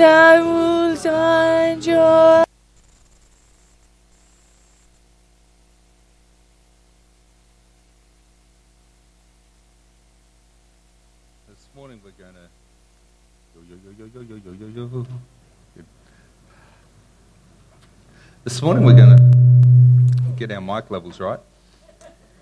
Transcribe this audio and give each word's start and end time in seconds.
that 0.00 0.40
will 0.40 0.96
find 0.96 1.84
This 11.48 11.68
morning 11.74 12.00
we're 12.02 12.12
to. 12.12 12.48
Yo, 13.54 13.60
yo, 13.68 13.76
yo, 13.98 14.06
yo, 14.14 14.20
yo, 14.22 14.36
yo, 14.36 14.66
yo, 14.74 14.88
yo. 14.88 15.06
This 18.44 18.62
morning 18.62 18.84
we're 18.84 18.94
going 18.94 19.18
to 19.18 19.22
get 20.38 20.50
our 20.50 20.62
mic 20.62 20.90
levels 20.90 21.20
right. 21.20 21.40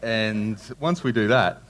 And 0.01 0.61
once 0.79 1.03
we 1.03 1.11
do 1.11 1.27
that, 1.27 1.63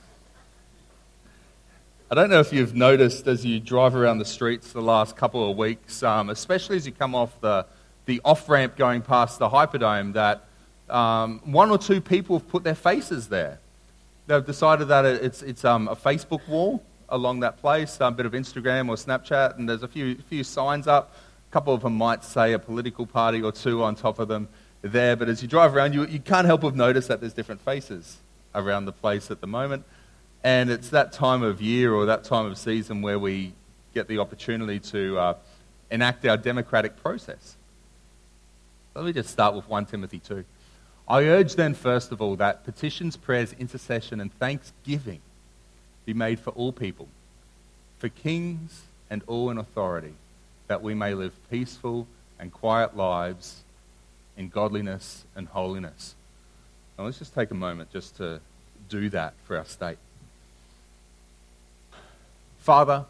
I 2.11 2.15
don't 2.15 2.31
know 2.31 2.41
if 2.41 2.55
you've 2.55 2.75
noticed 2.75 3.27
as 3.27 3.45
you 3.45 3.61
drive 3.61 3.95
around 3.95 4.17
the 4.17 4.25
streets 4.25 4.73
the 4.73 4.81
last 4.81 5.15
couple 5.15 5.51
of 5.51 5.59
weeks, 5.59 6.03
um, 6.03 6.31
especially 6.31 6.77
as 6.77 6.87
you 6.87 6.93
come 6.93 7.15
off 7.15 7.39
the, 7.43 7.67
the 8.07 8.23
off 8.25 8.49
ramp 8.49 8.77
going 8.77 9.03
past 9.03 9.39
the 9.39 9.51
Hyperdome, 9.51 10.15
that 10.15 10.47
um, 10.89 11.43
one 11.45 11.71
or 11.71 11.77
two 11.77 12.01
people 12.01 12.39
have 12.39 12.49
put 12.49 12.65
their 12.65 12.75
faces 12.75 13.29
there. 13.29 13.59
They've 14.27 14.45
decided 14.45 14.89
that 14.89 15.05
it's, 15.05 15.43
it's 15.43 15.67
um, 15.67 15.87
a 15.87 15.95
Facebook 15.95 16.49
wall 16.49 16.83
along 17.11 17.41
that 17.41 17.59
place, 17.59 17.99
a 18.01 18.11
bit 18.11 18.25
of 18.25 18.33
Instagram 18.33 18.89
or 18.89 18.95
Snapchat, 18.97 19.59
and 19.59 19.69
there's 19.69 19.83
a 19.83 19.89
few, 19.89 20.15
few 20.15 20.45
signs 20.45 20.87
up. 20.87 21.15
A 21.51 21.53
couple 21.53 21.75
of 21.75 21.83
them 21.83 21.95
might 21.95 22.25
say 22.25 22.55
a 22.55 22.59
political 22.59 23.05
party 23.05 23.43
or 23.43 23.53
two 23.53 23.83
on 23.83 23.95
top 23.95 24.19
of 24.19 24.29
them 24.29 24.49
there, 24.81 25.15
but 25.15 25.29
as 25.29 25.43
you 25.43 25.49
drive 25.49 25.77
around, 25.77 25.93
you, 25.93 26.07
you 26.07 26.21
can't 26.21 26.47
help 26.47 26.63
but 26.63 26.75
notice 26.75 27.07
that 27.09 27.21
there's 27.21 27.35
different 27.35 27.61
faces 27.61 28.17
around 28.55 28.87
the 28.87 28.93
place 28.93 29.31
at 29.31 29.43
the 29.43 29.47
moment. 29.47 29.85
And 30.45 30.71
it's 30.71 30.91
that 30.91 31.13
time 31.13 31.43
of 31.43 31.61
year 31.61 31.93
or 31.93 32.07
that 32.07 32.25
time 32.25 32.47
of 32.47 32.57
season 32.57 33.03
where 33.03 33.19
we 33.19 33.55
get 33.95 34.09
the 34.09 34.19
opportunity 34.19 34.79
to 34.79 35.19
uh, 35.19 35.35
enact 35.91 36.25
our 36.27 36.37
democratic 36.37 36.97
process. 37.03 37.57
Let 38.95 39.05
me 39.05 39.13
just 39.13 39.31
start 39.31 39.55
with 39.55 39.69
1 39.69 39.87
Timothy 39.87 40.21
2. 40.21 40.45
I 41.09 41.25
urge 41.25 41.57
then, 41.57 41.75
first 41.75 42.13
of 42.13 42.21
all, 42.21 42.37
that 42.37 42.65
petitions, 42.65 43.17
prayers, 43.17 43.55
intercession, 43.59 44.21
and 44.21 44.33
thanksgiving 44.39 45.21
be 46.05 46.15
made 46.15 46.39
for 46.39 46.51
all 46.51 46.73
people, 46.73 47.09
for 47.99 48.09
kings 48.09 48.83
and 49.11 49.23
all 49.27 49.51
in 49.51 49.59
authority, 49.59 50.15
that 50.67 50.83
we 50.83 50.95
may 50.95 51.15
live 51.15 51.33
peaceful 51.51 52.07
and 52.39 52.53
quiet 52.53 52.97
lives 52.97 53.63
in 54.37 54.49
godliness 54.49 55.25
and 55.35 55.49
holiness. 55.49 56.15
Now, 56.97 57.05
let's 57.05 57.19
just 57.19 57.35
take 57.35 57.51
a 57.51 57.55
moment 57.55 57.91
just 57.93 58.17
to 58.17 58.41
do 58.89 59.09
that 59.11 59.35
for 59.45 59.57
our 59.57 59.65
state. 59.65 59.99
Father, 62.69 63.07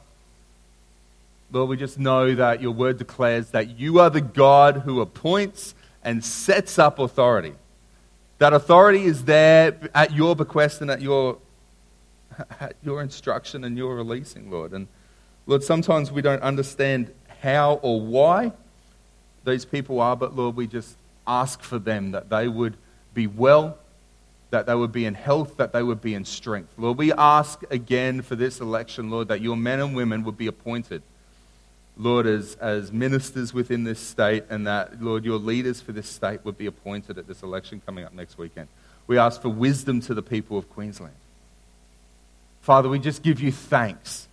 Lord, 1.50 1.68
we 1.68 1.76
just 1.76 1.98
know 1.98 2.32
that 2.32 2.62
your 2.62 2.70
word 2.70 2.96
declares 2.96 3.50
that 3.50 3.76
you 3.76 3.98
are 3.98 4.08
the 4.08 4.20
God 4.20 4.82
who 4.84 5.00
appoints 5.00 5.74
and 6.04 6.24
sets 6.24 6.78
up 6.78 7.00
authority. 7.00 7.54
That 8.38 8.52
authority 8.52 9.02
is 9.02 9.24
there 9.24 9.76
at 9.96 10.12
your 10.12 10.36
bequest 10.36 10.80
and 10.80 10.92
at 10.92 11.02
your, 11.02 11.38
at 12.60 12.76
your 12.84 13.02
instruction 13.02 13.64
and 13.64 13.76
your 13.76 13.96
releasing, 13.96 14.48
Lord. 14.48 14.70
And 14.70 14.86
Lord, 15.48 15.64
sometimes 15.64 16.12
we 16.12 16.22
don't 16.22 16.40
understand 16.40 17.12
how 17.42 17.80
or 17.82 18.00
why 18.00 18.52
these 19.44 19.64
people 19.64 19.98
are, 19.98 20.14
but 20.14 20.36
Lord, 20.36 20.54
we 20.54 20.68
just 20.68 20.96
ask 21.26 21.62
for 21.62 21.80
them 21.80 22.12
that 22.12 22.30
they 22.30 22.46
would 22.46 22.76
be 23.12 23.26
well, 23.26 23.76
that 24.50 24.66
they 24.66 24.74
would 24.74 24.92
be 24.92 25.04
in 25.04 25.14
health, 25.14 25.56
that 25.58 25.72
they 25.72 25.82
would 25.82 26.00
be 26.00 26.14
in 26.14 26.24
strength. 26.24 26.72
Lord, 26.78 26.96
we 26.96 27.12
ask 27.12 27.62
again 27.70 28.22
for 28.22 28.34
this 28.34 28.60
election, 28.60 29.10
Lord, 29.10 29.28
that 29.28 29.40
your 29.40 29.56
men 29.56 29.80
and 29.80 29.94
women 29.94 30.24
would 30.24 30.38
be 30.38 30.46
appointed, 30.46 31.02
Lord, 31.96 32.26
as, 32.26 32.54
as 32.56 32.90
ministers 32.90 33.52
within 33.52 33.84
this 33.84 34.00
state, 34.00 34.44
and 34.48 34.66
that, 34.66 35.02
Lord, 35.02 35.24
your 35.24 35.38
leaders 35.38 35.80
for 35.80 35.92
this 35.92 36.08
state 36.08 36.44
would 36.44 36.56
be 36.56 36.66
appointed 36.66 37.18
at 37.18 37.26
this 37.26 37.42
election 37.42 37.82
coming 37.84 38.04
up 38.04 38.14
next 38.14 38.38
weekend. 38.38 38.68
We 39.06 39.18
ask 39.18 39.42
for 39.42 39.50
wisdom 39.50 40.00
to 40.02 40.14
the 40.14 40.22
people 40.22 40.56
of 40.56 40.70
Queensland. 40.70 41.14
Father, 42.62 42.88
we 42.88 42.98
just 42.98 43.22
give 43.22 43.40
you 43.40 43.52
thanks 43.52 44.28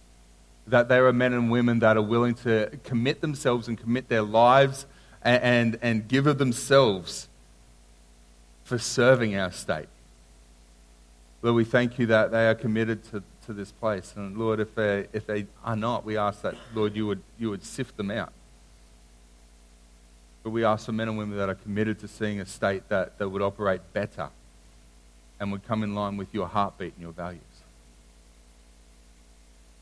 that 0.67 0.87
there 0.87 1.07
are 1.07 1.13
men 1.13 1.33
and 1.33 1.51
women 1.51 1.79
that 1.79 1.97
are 1.97 2.01
willing 2.01 2.35
to 2.35 2.71
commit 2.83 3.21
themselves 3.21 3.67
and 3.67 3.77
commit 3.77 4.09
their 4.09 4.21
lives 4.21 4.85
and, 5.21 5.43
and, 5.43 5.79
and 5.81 6.07
give 6.07 6.25
of 6.27 6.37
themselves 6.37 7.27
for 8.63 8.77
serving 8.77 9.35
our 9.35 9.51
state. 9.51 9.87
Lord, 11.45 11.57
we 11.57 11.63
thank 11.63 11.99
you 11.99 12.07
that 12.07 12.31
they 12.31 12.47
are 12.47 12.55
committed 12.55 13.03
to, 13.11 13.21
to 13.45 13.53
this 13.53 13.71
place. 13.71 14.13
And 14.15 14.35
Lord, 14.35 14.59
if 14.59 14.73
they, 14.73 15.05
if 15.13 15.27
they 15.27 15.45
are 15.63 15.75
not, 15.75 16.03
we 16.03 16.17
ask 16.17 16.41
that, 16.41 16.55
Lord, 16.73 16.95
you 16.95 17.05
would, 17.05 17.21
you 17.37 17.51
would 17.51 17.63
sift 17.63 17.97
them 17.97 18.09
out. 18.09 18.33
But 20.41 20.49
we 20.49 20.65
ask 20.65 20.87
for 20.87 20.91
men 20.91 21.07
and 21.07 21.19
women 21.19 21.37
that 21.37 21.47
are 21.47 21.53
committed 21.53 21.99
to 21.99 22.07
seeing 22.07 22.41
a 22.41 22.47
state 22.47 22.89
that, 22.89 23.19
that 23.19 23.29
would 23.29 23.43
operate 23.43 23.81
better 23.93 24.29
and 25.39 25.51
would 25.51 25.63
come 25.67 25.83
in 25.83 25.93
line 25.93 26.17
with 26.17 26.33
your 26.33 26.47
heartbeat 26.47 26.93
and 26.93 27.03
your 27.03 27.11
values. 27.11 27.43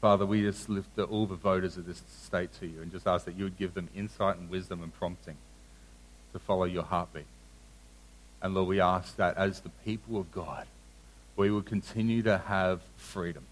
Father, 0.01 0.25
we 0.25 0.41
just 0.41 0.67
lift 0.67 0.93
the, 0.97 1.05
all 1.05 1.25
the 1.25 1.35
voters 1.35 1.77
of 1.77 1.85
this 1.85 2.03
state 2.09 2.49
to 2.59 2.67
you 2.67 2.81
and 2.81 2.91
just 2.91 3.07
ask 3.07 3.23
that 3.23 3.37
you 3.37 3.45
would 3.45 3.57
give 3.57 3.73
them 3.73 3.87
insight 3.95 4.35
and 4.35 4.49
wisdom 4.49 4.83
and 4.83 4.93
prompting 4.93 5.37
to 6.33 6.39
follow 6.39 6.65
your 6.65 6.83
heartbeat. 6.83 7.23
And 8.41 8.53
Lord, 8.53 8.67
we 8.67 8.81
ask 8.81 9.15
that 9.15 9.37
as 9.37 9.61
the 9.61 9.69
people 9.85 10.17
of 10.19 10.29
God, 10.33 10.67
we 11.35 11.49
would 11.49 11.65
continue 11.65 12.21
to 12.23 12.37
have 12.37 12.81
freedom. 12.97 13.43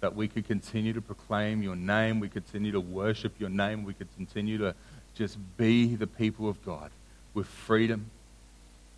That 0.00 0.14
we 0.14 0.28
could 0.28 0.46
continue 0.46 0.92
to 0.92 1.00
proclaim 1.00 1.62
your 1.62 1.76
name, 1.76 2.20
we 2.20 2.28
continue 2.28 2.72
to 2.72 2.80
worship 2.80 3.32
your 3.38 3.50
name, 3.50 3.84
we 3.84 3.94
could 3.94 4.08
continue 4.16 4.58
to 4.58 4.74
just 5.14 5.36
be 5.56 5.96
the 5.96 6.06
people 6.06 6.48
of 6.48 6.64
God 6.64 6.90
with 7.34 7.46
freedom, 7.46 8.10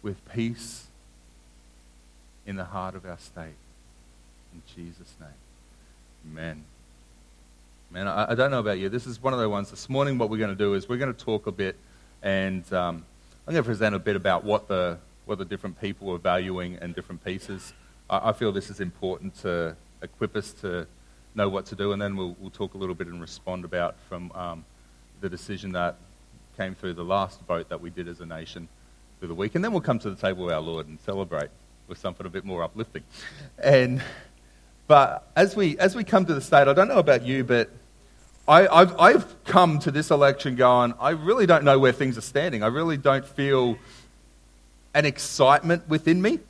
with 0.03 0.16
peace 0.32 0.86
in 2.47 2.56
the 2.56 2.64
heart 2.64 2.94
of 2.94 3.06
our 3.06 3.19
state. 3.19 3.56
In 4.53 4.62
Jesus' 4.75 5.14
name. 5.20 5.28
Amen. 6.30 6.64
Man, 7.91 8.06
I, 8.06 8.32
I 8.32 8.34
don't 8.34 8.50
know 8.50 8.60
about 8.60 8.78
you. 8.78 8.88
This 8.88 9.06
is 9.06 9.22
one 9.22 9.32
of 9.32 9.41
the 9.41 9.48
ones. 9.48 9.70
This 9.70 9.88
morning, 9.88 10.19
what 10.19 10.30
we're 10.30 10.38
going 10.38 10.50
to 10.50 10.56
do 10.56 10.75
is 10.75 10.88
we're 10.88 10.97
going 10.97 11.12
to 11.12 11.25
talk 11.25 11.47
a 11.47 11.53
bit, 11.53 11.76
and 12.22 12.70
um, 12.72 13.04
I'm 13.47 13.54
going 13.54 13.64
to 13.64 13.66
present 13.66 13.94
a 13.94 13.98
bit 13.98 14.16
about 14.16 14.44
what 14.44 14.69
the 14.69 14.98
what 15.26 15.38
the 15.38 15.44
different 15.44 15.81
people 15.81 16.10
are 16.12 16.19
valuing 16.19 16.76
and 16.76 16.94
different 16.94 17.25
pieces. 17.25 17.72
I, 18.08 18.31
I 18.31 18.32
feel 18.32 18.53
this 18.53 18.70
is 18.70 18.81
important 18.81 19.34
to 19.42 19.76
equip 20.03 20.36
us 20.36 20.53
to 20.54 20.86
know 21.34 21.48
what 21.48 21.66
to 21.66 21.76
do, 21.76 21.92
and 21.92 22.00
then 22.00 22.16
we'll, 22.16 22.36
we'll 22.41 22.50
talk 22.50 22.75
a 22.75 22.78
little 22.78 22.94
bit 22.94 23.06
and 23.06 23.20
respond 23.20 23.64
about 23.64 23.97
from 24.09 24.32
um, 24.32 24.64
the 25.20 25.28
decision 25.28 25.72
that 25.72 25.97
came 26.56 26.75
through 26.75 26.94
the 26.94 27.04
last 27.04 27.41
vote 27.42 27.69
that 27.69 27.80
we 27.80 27.91
did 27.91 28.09
as 28.09 28.20
a 28.20 28.26
nation 28.26 28.69
through 29.19 29.28
the 29.28 29.34
week, 29.34 29.54
and 29.54 29.64
then 29.64 29.72
we'll 29.72 29.80
come 29.80 29.98
to 29.98 30.10
the 30.10 30.16
table 30.16 30.47
of 30.47 30.53
our 30.53 30.60
Lord 30.60 30.88
and 30.88 30.98
celebrate 31.00 31.50
with 31.86 31.98
something 31.98 32.26
a 32.26 32.30
bit 32.30 32.44
more 32.44 32.62
uplifting. 32.62 33.03
And 33.59 34.03
but 34.86 35.30
as 35.36 35.54
we 35.54 35.78
as 35.78 35.94
we 35.94 36.03
come 36.03 36.26
to 36.26 36.34
the 36.34 36.41
state, 36.41 36.66
I 36.66 36.72
don't 36.72 36.88
know 36.88 36.98
about 36.98 37.25
you, 37.25 37.44
but 37.44 37.70
I, 38.48 38.66
I've, 38.66 38.98
I've 38.98 39.44
come 39.44 39.78
to 39.80 39.92
this 39.92 40.10
election 40.10 40.56
going, 40.56 40.94
I 40.98 41.10
really 41.10 41.47
don't 41.47 41.62
know 41.62 41.78
where 41.78 41.92
things 41.92 42.19
are 42.19 42.22
standing. 42.22 42.64
I 42.64 42.66
really 42.66 42.97
don't 42.97 43.25
feel 43.25 43.76
an 44.95 45.05
excitement 45.05 45.89
within 45.89 46.21
me. 46.21 46.41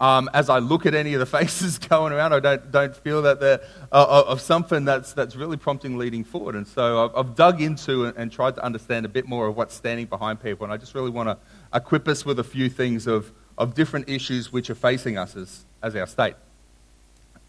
Um, 0.00 0.28
as 0.34 0.50
I 0.50 0.58
look 0.58 0.86
at 0.86 0.94
any 0.94 1.14
of 1.14 1.20
the 1.20 1.26
faces 1.38 1.78
going 1.78 2.12
around, 2.12 2.32
I 2.32 2.40
don't, 2.40 2.70
don't 2.70 2.96
feel 2.96 3.22
that 3.22 3.40
they're 3.40 3.60
uh, 3.92 4.24
of 4.26 4.40
something 4.40 4.84
that's, 4.84 5.12
that's 5.12 5.36
really 5.36 5.56
prompting 5.56 5.96
leading 5.96 6.24
forward. 6.24 6.56
And 6.56 6.66
so 6.66 7.04
I've, 7.04 7.16
I've 7.16 7.34
dug 7.34 7.62
into 7.62 8.06
and, 8.06 8.16
and, 8.16 8.32
tried 8.32 8.56
to 8.56 8.64
understand 8.64 9.06
a 9.06 9.08
bit 9.08 9.26
more 9.26 9.46
of 9.46 9.56
what's 9.56 9.74
standing 9.74 10.06
behind 10.06 10.42
people. 10.42 10.64
And 10.64 10.72
I 10.72 10.76
just 10.76 10.94
really 10.94 11.10
want 11.10 11.28
to 11.28 11.38
equip 11.72 12.08
us 12.08 12.24
with 12.24 12.38
a 12.38 12.44
few 12.44 12.68
things 12.68 13.06
of, 13.06 13.32
of 13.56 13.74
different 13.74 14.08
issues 14.08 14.52
which 14.52 14.68
are 14.68 14.74
facing 14.74 15.16
us 15.16 15.36
as, 15.36 15.64
as 15.82 15.94
our 15.94 16.06
state. 16.06 16.34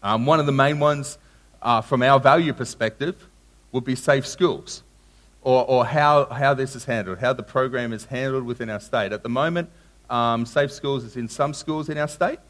Um, 0.02 0.24
one 0.24 0.38
of 0.38 0.46
the 0.46 0.52
main 0.52 0.78
ones, 0.78 1.18
uh, 1.62 1.80
from 1.80 2.02
our 2.02 2.20
value 2.20 2.52
perspective, 2.52 3.28
would 3.72 3.84
be 3.84 3.96
safe 3.96 4.26
schools 4.26 4.84
or, 5.46 5.64
or 5.68 5.86
how, 5.86 6.24
how 6.24 6.54
this 6.54 6.74
is 6.74 6.84
handled, 6.86 7.20
how 7.20 7.32
the 7.32 7.42
program 7.44 7.92
is 7.92 8.04
handled 8.06 8.42
within 8.42 8.68
our 8.68 8.80
state. 8.80 9.12
At 9.12 9.22
the 9.22 9.28
moment, 9.28 9.70
um, 10.10 10.44
Safe 10.44 10.72
Schools 10.72 11.04
is 11.04 11.16
in 11.16 11.28
some 11.28 11.54
schools 11.54 11.88
in 11.88 11.96
our 11.98 12.08
state. 12.08 12.40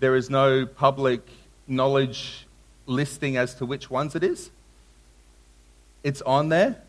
There 0.00 0.16
is 0.16 0.28
no 0.28 0.66
public 0.66 1.20
knowledge 1.68 2.48
listing 2.86 3.36
as 3.36 3.54
to 3.54 3.66
which 3.66 3.88
ones 3.88 4.16
it 4.16 4.24
is. 4.24 4.50
It's 6.02 6.20
on 6.22 6.48
there. 6.48 6.82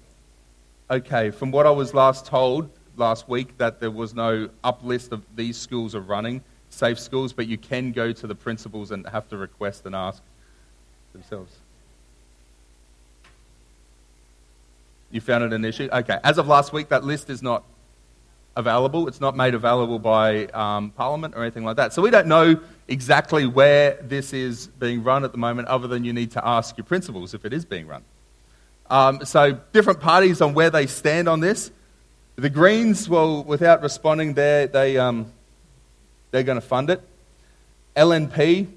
Okay, 0.89 1.29
from 1.29 1.51
what 1.51 1.67
I 1.67 1.71
was 1.71 1.93
last 1.93 2.25
told 2.25 2.67
last 2.97 3.29
week, 3.29 3.55
that 3.59 3.79
there 3.79 3.91
was 3.91 4.15
no 4.15 4.49
up 4.63 4.83
list 4.83 5.11
of 5.11 5.23
these 5.35 5.57
schools 5.57 5.93
are 5.93 6.01
running 6.01 6.41
safe 6.71 6.99
schools, 6.99 7.33
but 7.33 7.47
you 7.47 7.59
can 7.59 7.91
go 7.91 8.11
to 8.11 8.25
the 8.25 8.33
principals 8.33 8.89
and 8.89 9.05
have 9.05 9.29
to 9.29 9.37
request 9.37 9.85
and 9.85 9.93
ask 9.93 10.23
themselves. 11.13 11.55
You 15.11 15.21
found 15.21 15.44
it 15.44 15.53
an 15.53 15.65
issue? 15.65 15.89
Okay. 15.91 16.17
As 16.23 16.38
of 16.38 16.47
last 16.47 16.71
week, 16.71 16.89
that 16.89 17.03
list 17.03 17.29
is 17.29 17.41
not 17.41 17.63
available. 18.56 19.07
It's 19.07 19.21
not 19.21 19.35
made 19.35 19.56
available 19.56 20.00
by 20.00 20.45
um, 20.47 20.91
Parliament 20.91 21.33
or 21.35 21.41
anything 21.41 21.63
like 21.63 21.77
that. 21.77 21.94
So 21.94 22.01
we 22.01 22.11
don't 22.11 22.27
know 22.27 22.59
exactly 22.88 23.45
where 23.45 23.97
this 24.01 24.33
is 24.33 24.67
being 24.67 25.03
run 25.03 25.23
at 25.23 25.31
the 25.31 25.38
moment, 25.38 25.67
other 25.67 25.88
than 25.88 26.03
you 26.03 26.13
need 26.13 26.31
to 26.31 26.47
ask 26.47 26.77
your 26.77 26.85
principals 26.85 27.33
if 27.33 27.45
it 27.45 27.53
is 27.53 27.65
being 27.65 27.88
run. 27.88 28.03
Um, 28.89 29.23
so, 29.23 29.59
different 29.71 30.00
parties 30.00 30.41
on 30.41 30.56
where 30.56 30.71
they 30.71 30.88
stand 30.88 31.29
on 31.29 31.41
this. 31.41 31.71
The 32.38 32.50
Greens, 32.50 33.07
well, 33.07 33.44
without 33.44 33.83
responding, 33.83 34.33
they're, 34.33 34.65
they, 34.65 34.97
um, 34.97 35.31
they're 36.31 36.44
going 36.44 36.59
to 36.59 36.65
fund 36.65 36.89
it. 36.89 37.01
LNP 37.95 38.67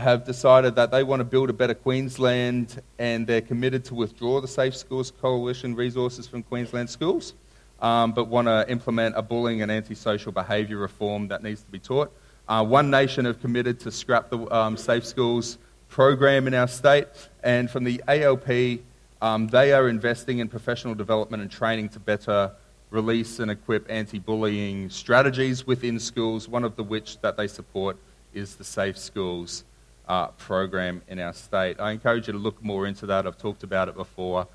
have 0.00 0.24
decided 0.24 0.74
that 0.74 0.90
they 0.90 1.04
want 1.04 1.20
to 1.20 1.24
build 1.24 1.50
a 1.50 1.52
better 1.52 1.74
Queensland 1.74 2.82
and 2.98 3.26
they're 3.26 3.40
committed 3.40 3.84
to 3.84 3.94
withdraw 3.94 4.40
the 4.40 4.48
Safe 4.48 4.74
Schools 4.74 5.12
Coalition 5.20 5.74
resources 5.74 6.26
from 6.26 6.42
Queensland 6.42 6.90
schools, 6.90 7.34
um, 7.80 8.12
but 8.12 8.26
want 8.26 8.48
to 8.48 8.68
implement 8.68 9.16
a 9.16 9.22
bullying 9.22 9.62
and 9.62 9.70
antisocial 9.70 10.32
behaviour 10.32 10.78
reform 10.78 11.28
that 11.28 11.42
needs 11.42 11.62
to 11.62 11.70
be 11.70 11.78
taught. 11.78 12.10
Uh, 12.48 12.64
One 12.64 12.90
Nation 12.90 13.24
have 13.26 13.40
committed 13.40 13.78
to 13.80 13.92
scrap 13.92 14.30
the 14.30 14.38
um, 14.54 14.76
Safe 14.76 15.04
Schools 15.06 15.58
program 15.88 16.46
in 16.46 16.54
our 16.54 16.68
state, 16.68 17.06
and 17.44 17.70
from 17.70 17.84
the 17.84 18.02
ALP, 18.08 18.80
um, 19.22 19.48
they 19.48 19.72
are 19.72 19.88
investing 19.88 20.38
in 20.38 20.48
professional 20.48 20.94
development 20.94 21.42
and 21.42 21.50
training 21.50 21.90
to 21.90 22.00
better 22.00 22.52
release 22.90 23.38
and 23.38 23.50
equip 23.50 23.88
anti-bullying 23.88 24.90
strategies 24.90 25.66
within 25.66 26.00
schools, 26.00 26.48
one 26.48 26.64
of 26.64 26.74
the 26.74 26.82
which 26.82 27.20
that 27.20 27.36
they 27.36 27.46
support 27.46 27.96
is 28.32 28.56
the 28.56 28.64
Safe 28.64 28.98
Schools 28.98 29.64
uh, 30.10 30.26
program 30.32 31.02
in 31.06 31.20
our 31.20 31.32
state. 31.32 31.78
I 31.78 31.92
encourage 31.92 32.26
you 32.26 32.32
to 32.32 32.38
look 32.38 32.62
more 32.62 32.86
into 32.86 33.06
that. 33.06 33.28
I've 33.28 33.38
talked 33.38 33.62
about 33.62 33.88
it 33.88 33.94
before 33.94 34.48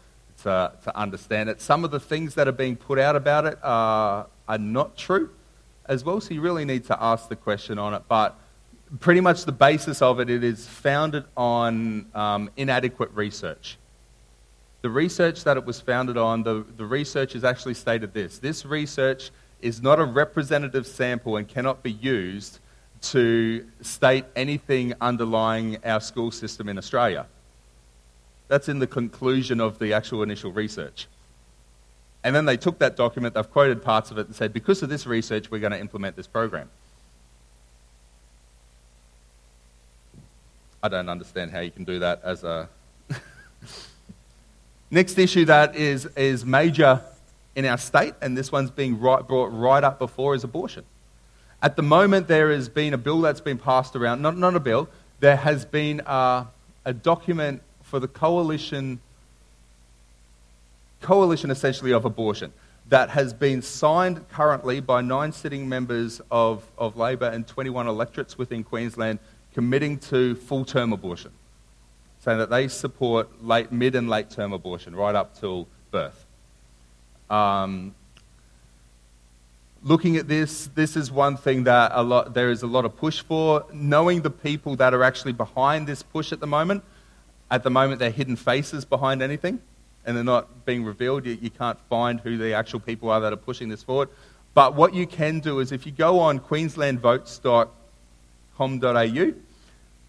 to, 0.44 0.74
to 0.84 0.98
understand 0.98 1.50
it. 1.50 1.62
Some 1.62 1.86
of 1.86 1.92
the 1.92 2.00
things 2.00 2.36
that 2.36 2.48
are 2.50 2.58
being 2.66 2.76
put 2.76 3.00
out 3.00 3.16
about 3.16 3.46
it 3.46 3.58
are, 3.64 4.28
are 4.50 4.58
not 4.58 4.98
true 4.98 5.30
as 5.86 6.04
well, 6.04 6.20
so 6.20 6.34
you 6.34 6.42
really 6.42 6.66
need 6.66 6.84
to 6.86 7.02
ask 7.02 7.30
the 7.30 7.38
question 7.38 7.80
on 7.80 7.94
it. 7.94 8.02
But 8.10 8.38
pretty 9.00 9.22
much 9.22 9.46
the 9.46 9.54
basis 9.54 10.02
of 10.02 10.20
it, 10.20 10.30
it 10.30 10.44
is 10.44 10.68
founded 10.68 11.24
on 11.38 12.08
um, 12.14 12.50
inadequate 12.58 13.12
research 13.14 13.78
the 14.82 14.90
research 14.92 15.44
that 15.46 15.58
it 15.58 15.66
was 15.66 15.82
founded 15.82 16.16
on, 16.16 16.44
the, 16.44 16.64
the 16.78 16.86
research 16.86 17.34
has 17.34 17.44
actually 17.44 17.74
stated 17.74 18.14
this. 18.14 18.38
This 18.38 18.68
research 18.68 19.32
is 19.60 19.82
not 19.82 20.00
a 20.00 20.04
representative 20.06 20.86
sample 20.86 21.38
and 21.38 21.48
cannot 21.48 21.82
be 21.82 21.94
used 21.94 22.60
to 23.12 23.66
state 23.82 24.26
anything 24.36 24.94
underlying 25.02 25.78
our 25.84 26.02
school 26.02 26.32
system 26.32 26.70
in 26.70 26.78
Australia. 26.78 27.26
That's 28.48 28.70
in 28.70 28.80
the 28.80 28.88
conclusion 28.88 29.60
of 29.60 29.80
the 29.80 29.94
actual 29.94 30.24
initial 30.24 30.52
research. 30.52 31.08
And 32.24 32.36
then 32.36 32.46
they 32.46 32.58
took 32.58 32.80
that 32.80 32.96
document, 32.96 33.36
they've 33.36 33.52
quoted 33.52 33.84
parts 33.84 34.12
of 34.12 34.18
it, 34.18 34.28
and 34.28 34.36
said, 34.36 34.54
because 34.54 34.82
of 34.82 34.90
this 34.90 35.06
research, 35.06 35.52
we're 35.52 35.60
going 35.60 35.74
to 35.74 35.80
implement 35.80 36.16
this 36.16 36.28
program. 36.28 36.70
I 40.82 40.88
don't 40.88 41.10
understand 41.10 41.52
how 41.52 41.60
you 41.60 41.72
can 41.72 41.84
do 41.84 42.00
that 42.00 42.22
as 42.24 42.44
a. 42.44 42.70
Next 44.92 45.18
issue 45.18 45.46
that 45.46 45.76
is, 45.76 46.06
is 46.16 46.46
major 46.46 47.02
in 47.56 47.66
our 47.66 47.78
state, 47.78 48.14
and 48.22 48.38
this 48.38 48.52
one's 48.52 48.72
being 48.72 49.00
right, 49.00 49.28
brought 49.28 49.52
right 49.54 49.84
up 49.84 50.00
before, 50.00 50.36
is 50.36 50.44
abortion. 50.44 50.84
At 51.66 51.76
the 51.78 51.82
moment, 51.82 52.28
there 52.28 52.52
has 52.52 52.70
been 52.70 52.94
a 52.94 52.98
bill 53.00 53.22
that's 53.22 53.42
been 53.42 53.58
passed 53.58 53.96
around, 53.96 54.22
not, 54.22 54.38
not 54.38 54.56
a 54.56 54.60
bill, 54.60 54.88
there 55.20 55.36
has 55.36 55.66
been 55.66 56.00
a, 56.06 56.46
a 56.86 56.94
document 56.94 57.64
for 57.82 58.00
the 58.00 58.08
coalition, 58.08 59.00
coalition 61.02 61.50
essentially 61.50 61.92
of 61.92 62.06
abortion, 62.06 62.54
that 62.90 63.10
has 63.10 63.34
been 63.34 63.64
signed 63.64 64.30
currently 64.30 64.80
by 64.80 65.02
nine 65.02 65.32
sitting 65.32 65.68
members 65.68 66.22
of, 66.30 66.64
of 66.78 66.98
Labor 66.98 67.26
and 67.26 67.48
21 67.48 67.88
electorates 67.88 68.38
within 68.38 68.64
Queensland 68.64 69.18
committing 69.52 69.98
to 69.98 70.36
full 70.36 70.66
term 70.66 70.94
abortion 70.94 71.32
saying 72.20 72.38
that 72.38 72.52
they 72.52 72.68
support 72.68 73.44
late, 73.44 73.72
mid 73.72 73.96
and 73.96 74.08
late 74.08 74.30
term 74.30 74.54
abortion 74.54 74.96
right 74.96 75.16
up 75.16 75.40
till 75.40 75.68
birth. 75.90 76.28
Um, 77.28 77.96
looking 79.86 80.18
at 80.18 80.28
this, 80.28 80.68
this 80.74 80.98
is 80.98 81.12
one 81.12 81.38
thing 81.38 81.64
that 81.64 81.92
a 81.94 82.04
lot, 82.04 82.34
there 82.34 82.52
is 82.52 82.64
a 82.64 82.68
lot 82.68 82.84
of 82.84 82.98
push 82.98 83.22
for. 83.22 83.66
Knowing 83.72 84.24
the 84.24 84.32
people 84.32 84.76
that 84.78 84.94
are 84.94 85.04
actually 85.04 85.32
behind 85.32 85.88
this 85.88 86.04
push 86.04 86.34
at 86.34 86.42
the 86.42 86.48
moment, 86.48 86.84
at 87.50 87.64
the 87.64 87.70
moment 87.70 88.00
they're 88.00 88.10
hidden 88.10 88.36
faces 88.36 88.84
behind 88.84 89.22
anything 89.22 89.62
and 90.06 90.18
they're 90.18 90.24
not 90.24 90.66
being 90.66 90.84
revealed. 90.84 91.26
You, 91.26 91.38
you 91.40 91.52
can't 91.52 91.78
find 91.88 92.20
who 92.20 92.38
the 92.38 92.54
actual 92.54 92.80
people 92.80 93.12
are 93.12 93.20
that 93.22 93.32
are 93.32 93.38
pushing 93.38 93.70
this 93.70 93.84
forward. 93.84 94.10
But 94.56 94.76
what 94.76 94.94
you 94.94 95.06
can 95.06 95.40
do 95.40 95.60
is 95.60 95.72
if 95.72 95.86
you 95.86 95.92
go 95.92 96.20
on 96.20 96.40
queenslandvotes.com.au, 96.40 99.34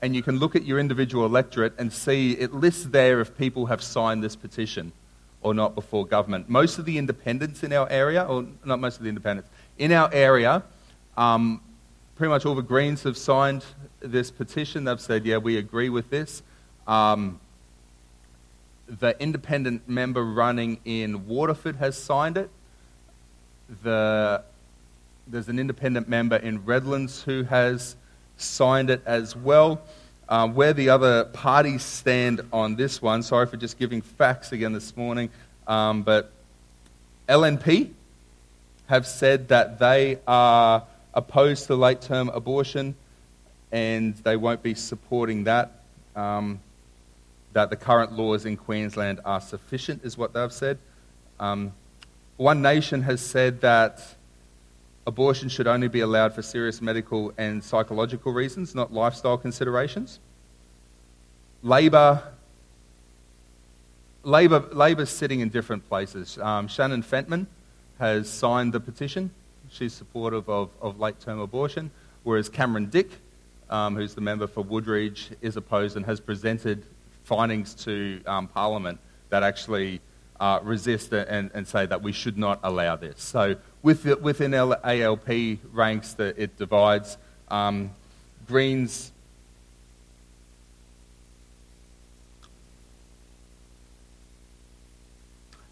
and 0.02 0.14
you 0.14 0.22
can 0.22 0.38
look 0.38 0.54
at 0.54 0.66
your 0.66 0.78
individual 0.78 1.24
electorate 1.24 1.72
and 1.78 1.90
see 1.90 2.32
it 2.32 2.52
lists 2.52 2.84
there 2.84 3.20
if 3.20 3.36
people 3.36 3.66
have 3.66 3.82
signed 3.82 4.22
this 4.22 4.36
petition 4.36 4.92
or 5.40 5.54
not 5.54 5.74
before 5.74 6.04
government. 6.04 6.48
Most 6.48 6.78
of 6.78 6.84
the 6.84 6.98
independents 6.98 7.62
in 7.62 7.72
our 7.72 7.88
area, 7.88 8.24
or 8.24 8.44
not 8.64 8.78
most 8.78 8.98
of 8.98 9.04
the 9.04 9.08
independents, 9.08 9.48
in 9.78 9.92
our 9.92 10.10
area, 10.12 10.62
um, 11.16 11.60
pretty 12.16 12.30
much 12.30 12.46
all 12.46 12.54
the 12.54 12.62
Greens 12.62 13.02
have 13.02 13.16
signed 13.16 13.64
this 14.00 14.30
petition. 14.30 14.84
They've 14.84 15.00
said, 15.00 15.24
yeah, 15.26 15.38
we 15.38 15.56
agree 15.56 15.88
with 15.88 16.10
this. 16.10 16.42
Um, 16.86 17.40
the 18.86 19.20
independent 19.20 19.88
member 19.88 20.24
running 20.24 20.78
in 20.84 21.26
Waterford 21.26 21.76
has 21.76 21.96
signed 21.98 22.36
it. 22.36 22.50
The, 23.82 24.42
there's 25.26 25.48
an 25.48 25.58
independent 25.58 26.08
member 26.08 26.36
in 26.36 26.64
Redlands 26.64 27.22
who 27.22 27.42
has 27.44 27.96
signed 28.36 28.90
it 28.90 29.02
as 29.04 29.34
well. 29.34 29.80
Uh, 30.28 30.48
where 30.48 30.72
the 30.72 30.88
other 30.88 31.24
parties 31.26 31.84
stand 31.84 32.40
on 32.52 32.74
this 32.74 33.00
one, 33.00 33.22
sorry 33.22 33.46
for 33.46 33.56
just 33.56 33.78
giving 33.78 34.02
facts 34.02 34.50
again 34.50 34.72
this 34.72 34.96
morning, 34.96 35.30
um, 35.68 36.02
but 36.02 36.32
LNP 37.28 37.90
have 38.86 39.06
said 39.06 39.48
that 39.48 39.78
they 39.78 40.18
are 40.26 40.84
opposed 41.14 41.66
to 41.66 41.74
late 41.74 42.00
term 42.00 42.28
abortion 42.28 42.94
and 43.72 44.14
they 44.18 44.36
won't 44.36 44.62
be 44.62 44.74
supporting 44.74 45.44
that. 45.44 45.82
Um, 46.14 46.60
that 47.56 47.70
the 47.70 47.76
current 47.76 48.12
laws 48.12 48.44
in 48.44 48.54
Queensland 48.54 49.18
are 49.24 49.40
sufficient, 49.40 50.04
is 50.04 50.18
what 50.18 50.34
they've 50.34 50.52
said. 50.52 50.76
Um, 51.40 51.72
One 52.36 52.60
Nation 52.60 53.00
has 53.02 53.22
said 53.22 53.62
that 53.62 54.02
abortion 55.06 55.48
should 55.48 55.66
only 55.66 55.88
be 55.88 56.00
allowed 56.00 56.34
for 56.34 56.42
serious 56.42 56.82
medical 56.82 57.32
and 57.38 57.64
psychological 57.64 58.30
reasons, 58.30 58.74
not 58.74 58.92
lifestyle 58.92 59.38
considerations. 59.38 60.20
Labor, 61.62 62.22
Labor, 64.22 64.62
Labor's 64.72 65.08
sitting 65.08 65.40
in 65.40 65.48
different 65.48 65.88
places. 65.88 66.36
Um, 66.36 66.68
Shannon 66.68 67.02
Fentiman 67.02 67.46
has 67.98 68.28
signed 68.28 68.72
the 68.72 68.80
petition. 68.80 69.30
She's 69.70 69.92
supportive 69.92 70.48
of, 70.48 70.70
of 70.80 71.00
late 71.00 71.20
term 71.20 71.40
abortion, 71.40 71.90
whereas 72.22 72.48
Cameron 72.48 72.86
Dick, 72.86 73.10
um, 73.70 73.96
who's 73.96 74.14
the 74.14 74.20
member 74.20 74.46
for 74.46 74.62
Woodridge, 74.62 75.30
is 75.40 75.56
opposed 75.56 75.96
and 75.96 76.06
has 76.06 76.20
presented 76.20 76.84
findings 77.24 77.74
to 77.74 78.20
um, 78.26 78.48
Parliament 78.48 79.00
that 79.30 79.42
actually 79.42 80.00
uh, 80.38 80.60
resist 80.62 81.12
and, 81.12 81.50
and 81.54 81.66
say 81.66 81.86
that 81.86 82.02
we 82.02 82.12
should 82.12 82.38
not 82.38 82.60
allow 82.62 82.96
this. 82.96 83.20
So 83.22 83.56
within 83.82 84.54
ALP 84.54 85.58
ranks 85.72 86.14
that 86.14 86.38
it 86.38 86.56
divides. 86.56 87.16
Um, 87.48 87.90
Greens 88.46 89.12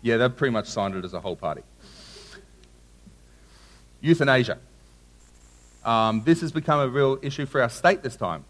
Yeah, 0.05 0.19
they've 0.19 0.37
pretty 0.37 0.53
much 0.53 0.67
signed 0.67 0.95
it 0.95 1.05
as 1.07 1.15
a 1.15 1.21
whole 1.21 1.35
party. 1.35 1.63
Euthanasia. 4.05 4.59
Um, 5.85 6.23
this 6.25 6.41
has 6.41 6.53
become 6.53 6.81
a 6.81 6.89
real 6.89 7.19
issue 7.23 7.47
for 7.47 7.61
our 7.61 7.69
state 7.69 8.03
this 8.03 8.17
time. 8.17 8.45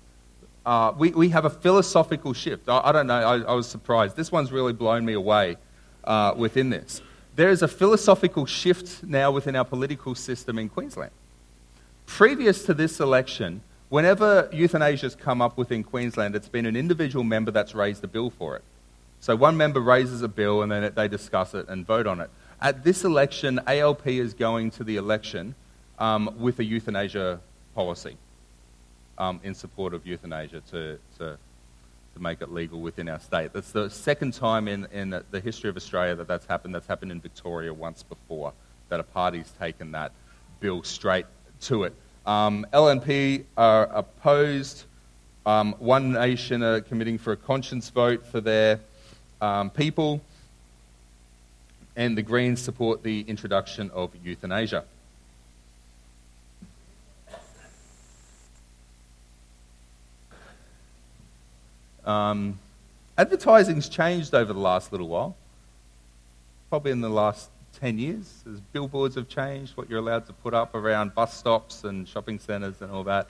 Uh, 0.67 0.93
we, 0.97 1.11
we 1.11 1.29
have 1.31 1.45
a 1.45 1.51
philosophical 1.51 2.33
shift. 2.33 2.69
I, 2.69 2.81
I 2.85 2.93
don't 2.93 3.07
know, 3.07 3.15
I, 3.15 3.39
I, 3.41 3.55
was 3.55 3.67
surprised. 3.67 4.17
This 4.17 4.33
one's 4.33 4.53
really 4.53 4.73
blown 4.73 5.05
me 5.05 5.13
away 5.13 5.57
uh, 6.05 6.35
within 6.37 6.71
this 6.71 7.03
there 7.37 7.51
is 7.51 7.63
a 7.63 7.69
philosophical 7.69 8.47
shift 8.47 9.03
now 9.03 9.31
within 9.31 9.57
our 9.57 9.65
political 9.65 10.15
system 10.15 10.59
in 10.59 10.69
Queensland. 10.69 11.11
Previous 12.07 12.65
to 12.67 12.75
this 12.75 13.01
election, 13.01 13.63
whenever 13.89 14.49
euthanasia 14.53 15.07
has 15.07 15.15
come 15.15 15.43
up 15.43 15.57
within 15.57 15.83
Queensland, 15.83 16.37
it's 16.37 16.49
been 16.49 16.67
an 16.67 16.77
individual 16.77 17.25
member 17.25 17.51
that's 17.51 17.75
raised 17.75 18.05
a 18.05 18.07
bill 18.07 18.31
for 18.31 18.57
it. 18.57 18.63
So 19.21 19.35
one 19.35 19.57
member 19.57 19.81
raises 19.81 20.23
a 20.23 20.29
bill 20.29 20.63
and 20.63 20.71
then 20.71 20.93
they 20.95 21.09
discuss 21.09 21.55
it 21.55 21.69
and 21.69 21.87
vote 21.87 22.07
on 22.07 22.21
it. 22.21 22.31
At 22.65 22.83
this 22.83 23.05
election, 23.05 23.61
ALP 23.67 24.07
is 24.07 24.33
going 24.33 24.71
to 24.71 24.85
the 24.85 24.97
election 24.97 25.55
um, 25.99 26.35
with 26.39 26.59
a 26.61 26.65
euthanasia 26.65 27.39
policy 27.75 28.17
um, 29.19 29.39
in 29.45 29.55
support 29.55 29.93
of 29.93 30.07
euthanasia 30.07 30.63
to, 30.71 30.99
to 31.19 31.37
to 32.15 32.23
make 32.23 32.41
it 32.41 32.51
legal 32.51 32.81
within 32.81 33.11
our 33.11 33.21
state. 33.21 33.53
That's 33.53 33.73
the 33.73 33.91
second 33.91 34.33
time 34.33 34.67
in, 34.67 34.87
in 34.93 35.23
the 35.31 35.41
history 35.41 35.69
of 35.69 35.77
Australia 35.77 36.15
that 36.15 36.27
that's 36.27 36.47
happened. 36.47 36.75
That's 36.75 36.87
happened 36.87 37.13
in 37.13 37.21
Victoria 37.21 37.75
once 37.75 38.03
before, 38.03 38.55
that 38.89 38.99
a 38.99 39.03
party's 39.03 39.53
taken 39.59 39.93
that 39.93 40.13
bill 40.61 40.83
straight 40.85 41.27
to 41.63 41.85
it. 41.85 41.95
Um, 42.25 42.65
LNP 42.73 43.45
are 43.59 43.91
opposed. 43.93 44.85
Um, 45.45 45.75
One 45.81 46.13
Nation 46.13 46.63
are 46.63 46.81
committing 46.81 47.19
for 47.19 47.33
a 47.33 47.37
conscience 47.37 47.91
vote 47.91 48.25
for 48.25 48.41
their 48.41 48.81
um, 49.43 49.69
people. 49.69 50.23
And 51.97 52.19
the 52.19 52.23
Greens 52.23 52.61
support 52.61 53.03
the 53.03 53.21
introduction 53.23 53.91
of 53.91 54.11
euthanasia. 54.25 54.85
Um, 62.05 62.59
advertising's 63.17 63.89
changed 63.89 64.35
over 64.35 64.53
the 64.53 64.59
last 64.59 64.93
little 64.93 65.09
while, 65.09 65.37
probably 66.69 66.91
in 66.91 67.01
the 67.01 67.09
last 67.09 67.49
10 67.81 67.99
years. 67.99 68.45
As 68.53 68.61
billboards 68.61 69.15
have 69.15 69.29
changed, 69.29 69.77
what 69.77 69.89
you're 69.89 70.01
allowed 70.01 70.27
to 70.27 70.33
put 70.33 70.53
up 70.53 70.75
around 70.75 71.15
bus 71.15 71.35
stops 71.37 71.85
and 71.85 72.07
shopping 72.07 72.39
centres 72.39 72.83
and 72.83 72.91
all 72.91 73.05
that. 73.05 73.29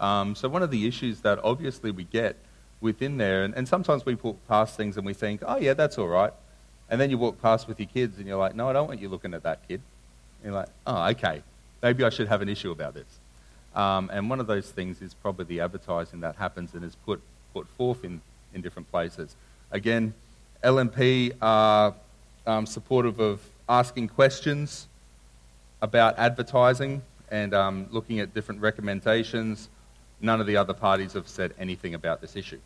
Um, 0.00 0.34
so, 0.34 0.48
one 0.48 0.62
of 0.62 0.70
the 0.70 0.86
issues 0.86 1.20
that 1.20 1.38
obviously 1.42 1.90
we 1.90 2.04
get 2.04 2.36
within 2.80 3.16
there, 3.16 3.44
and, 3.44 3.54
and 3.54 3.66
sometimes 3.66 4.04
we 4.04 4.14
put 4.14 4.46
past 4.48 4.76
things 4.76 4.96
and 4.96 5.06
we 5.06 5.14
think, 5.14 5.42
oh, 5.46 5.56
yeah, 5.56 5.72
that's 5.72 5.96
all 5.96 6.08
right. 6.08 6.32
And 6.88 7.00
then 7.00 7.10
you 7.10 7.18
walk 7.18 7.40
past 7.42 7.66
with 7.66 7.80
your 7.80 7.88
kids 7.88 8.18
and 8.18 8.26
you're 8.26 8.38
like, 8.38 8.54
no, 8.54 8.68
I 8.68 8.72
don't 8.72 8.86
want 8.86 9.00
you 9.00 9.08
looking 9.08 9.34
at 9.34 9.42
that 9.42 9.66
kid. 9.66 9.80
And 10.42 10.52
you're 10.52 10.60
like, 10.60 10.68
oh, 10.86 11.08
okay, 11.10 11.42
maybe 11.82 12.04
I 12.04 12.10
should 12.10 12.28
have 12.28 12.42
an 12.42 12.48
issue 12.48 12.70
about 12.70 12.94
this. 12.94 13.06
Um, 13.74 14.10
and 14.12 14.30
one 14.30 14.40
of 14.40 14.46
those 14.46 14.70
things 14.70 15.02
is 15.02 15.12
probably 15.14 15.44
the 15.44 15.60
advertising 15.60 16.20
that 16.20 16.36
happens 16.36 16.74
and 16.74 16.84
is 16.84 16.94
put, 17.04 17.20
put 17.52 17.68
forth 17.70 18.04
in, 18.04 18.20
in 18.54 18.62
different 18.62 18.90
places. 18.90 19.34
Again, 19.70 20.14
LNP 20.62 21.34
are 21.42 21.94
um, 22.46 22.66
supportive 22.66 23.20
of 23.20 23.40
asking 23.68 24.08
questions 24.08 24.86
about 25.82 26.18
advertising 26.18 27.02
and 27.30 27.52
um, 27.52 27.86
looking 27.90 28.20
at 28.20 28.32
different 28.32 28.60
recommendations. 28.60 29.68
None 30.20 30.40
of 30.40 30.46
the 30.46 30.56
other 30.56 30.72
parties 30.72 31.12
have 31.12 31.28
said 31.28 31.52
anything 31.58 31.94
about 31.94 32.20
this 32.20 32.36
issue. 32.36 32.60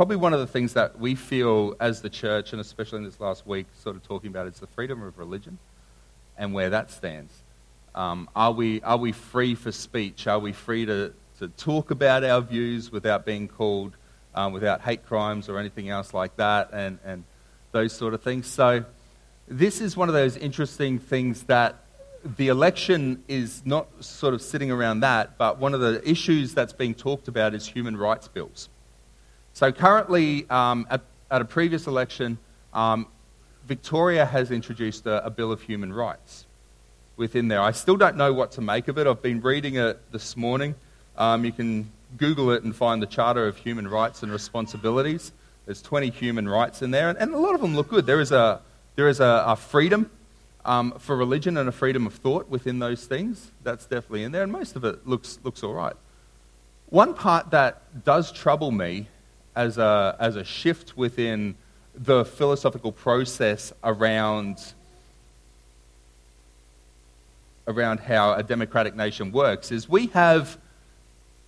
Probably 0.00 0.16
one 0.16 0.32
of 0.32 0.40
the 0.40 0.46
things 0.46 0.72
that 0.72 0.98
we 0.98 1.14
feel 1.14 1.76
as 1.78 2.00
the 2.00 2.08
church, 2.08 2.52
and 2.52 2.60
especially 2.62 3.00
in 3.00 3.04
this 3.04 3.20
last 3.20 3.46
week, 3.46 3.66
sort 3.82 3.96
of 3.96 4.02
talking 4.02 4.30
about, 4.30 4.46
is 4.46 4.58
the 4.58 4.66
freedom 4.66 5.02
of 5.02 5.18
religion 5.18 5.58
and 6.38 6.54
where 6.54 6.70
that 6.70 6.90
stands. 6.90 7.34
Um, 7.94 8.26
are, 8.34 8.50
we, 8.50 8.80
are 8.80 8.96
we 8.96 9.12
free 9.12 9.54
for 9.54 9.70
speech? 9.70 10.26
Are 10.26 10.38
we 10.38 10.54
free 10.54 10.86
to, 10.86 11.12
to 11.40 11.48
talk 11.48 11.90
about 11.90 12.24
our 12.24 12.40
views 12.40 12.90
without 12.90 13.26
being 13.26 13.46
called 13.46 13.94
um, 14.34 14.54
without 14.54 14.80
hate 14.80 15.04
crimes 15.04 15.50
or 15.50 15.58
anything 15.58 15.90
else 15.90 16.14
like 16.14 16.34
that, 16.36 16.70
and, 16.72 16.98
and 17.04 17.24
those 17.72 17.92
sort 17.92 18.14
of 18.14 18.22
things. 18.22 18.46
So, 18.46 18.86
this 19.48 19.82
is 19.82 19.98
one 19.98 20.08
of 20.08 20.14
those 20.14 20.34
interesting 20.34 20.98
things 20.98 21.42
that 21.42 21.76
the 22.24 22.48
election 22.48 23.22
is 23.28 23.60
not 23.66 23.86
sort 24.02 24.32
of 24.32 24.40
sitting 24.40 24.70
around 24.70 25.00
that, 25.00 25.36
but 25.36 25.58
one 25.58 25.74
of 25.74 25.80
the 25.80 26.00
issues 26.08 26.54
that's 26.54 26.72
being 26.72 26.94
talked 26.94 27.28
about 27.28 27.52
is 27.52 27.66
human 27.66 27.98
rights 27.98 28.28
bills. 28.28 28.70
So, 29.52 29.72
currently, 29.72 30.48
um, 30.48 30.86
at, 30.90 31.02
at, 31.30 31.42
a 31.42 31.44
previous 31.44 31.86
election, 31.86 32.38
um, 32.72 33.06
Victoria 33.66 34.24
has 34.24 34.50
introduced 34.50 35.06
a, 35.06 35.24
a 35.24 35.30
Bill 35.30 35.52
of 35.52 35.62
Human 35.62 35.92
Rights 35.92 36.46
within 37.16 37.48
there. 37.48 37.60
I 37.60 37.72
still 37.72 37.96
don't 37.96 38.16
know 38.16 38.32
what 38.32 38.52
to 38.52 38.60
make 38.60 38.88
of 38.88 38.96
it. 38.96 39.06
I've 39.06 39.22
been 39.22 39.40
reading 39.40 39.76
it 39.76 40.00
this 40.12 40.36
morning. 40.36 40.74
Um, 41.18 41.44
you 41.44 41.52
can 41.52 41.90
Google 42.16 42.50
it 42.52 42.62
and 42.62 42.74
find 42.74 43.02
the 43.02 43.06
Charter 43.06 43.46
of 43.46 43.56
Human 43.58 43.86
Rights 43.86 44.22
and 44.22 44.32
Responsibilities. 44.32 45.32
There's 45.66 45.82
20 45.82 46.10
human 46.10 46.48
rights 46.48 46.82
in 46.82 46.90
there, 46.90 47.10
and, 47.10 47.18
and 47.18 47.34
a 47.34 47.38
lot 47.38 47.54
of 47.54 47.60
them 47.60 47.76
look 47.76 47.88
good. 47.88 48.06
There 48.06 48.20
is 48.20 48.32
a, 48.32 48.60
there 48.96 49.08
is 49.08 49.20
a, 49.20 49.44
a 49.46 49.56
freedom 49.56 50.10
um, 50.64 50.92
for 50.98 51.16
religion 51.16 51.56
and 51.56 51.68
a 51.68 51.72
freedom 51.72 52.06
of 52.06 52.14
thought 52.14 52.48
within 52.48 52.78
those 52.78 53.06
things. 53.06 53.50
That's 53.62 53.84
definitely 53.84 54.24
in 54.24 54.32
there, 54.32 54.42
and 54.42 54.50
most 54.50 54.76
of 54.76 54.84
it 54.84 55.06
looks, 55.06 55.38
looks 55.44 55.62
all 55.62 55.74
right. 55.74 55.94
One 56.88 57.14
part 57.14 57.50
that 57.50 58.04
does 58.04 58.32
trouble 58.32 58.70
me 58.70 59.08
as 59.54 59.78
a, 59.78 60.16
as 60.18 60.36
a 60.36 60.44
shift 60.44 60.96
within 60.96 61.56
the 61.94 62.24
philosophical 62.24 62.92
process 62.92 63.72
around, 63.82 64.72
around 67.66 68.00
how 68.00 68.34
a 68.34 68.42
democratic 68.42 68.94
nation 68.94 69.32
works 69.32 69.72
is 69.72 69.88
we 69.88 70.06
have 70.08 70.58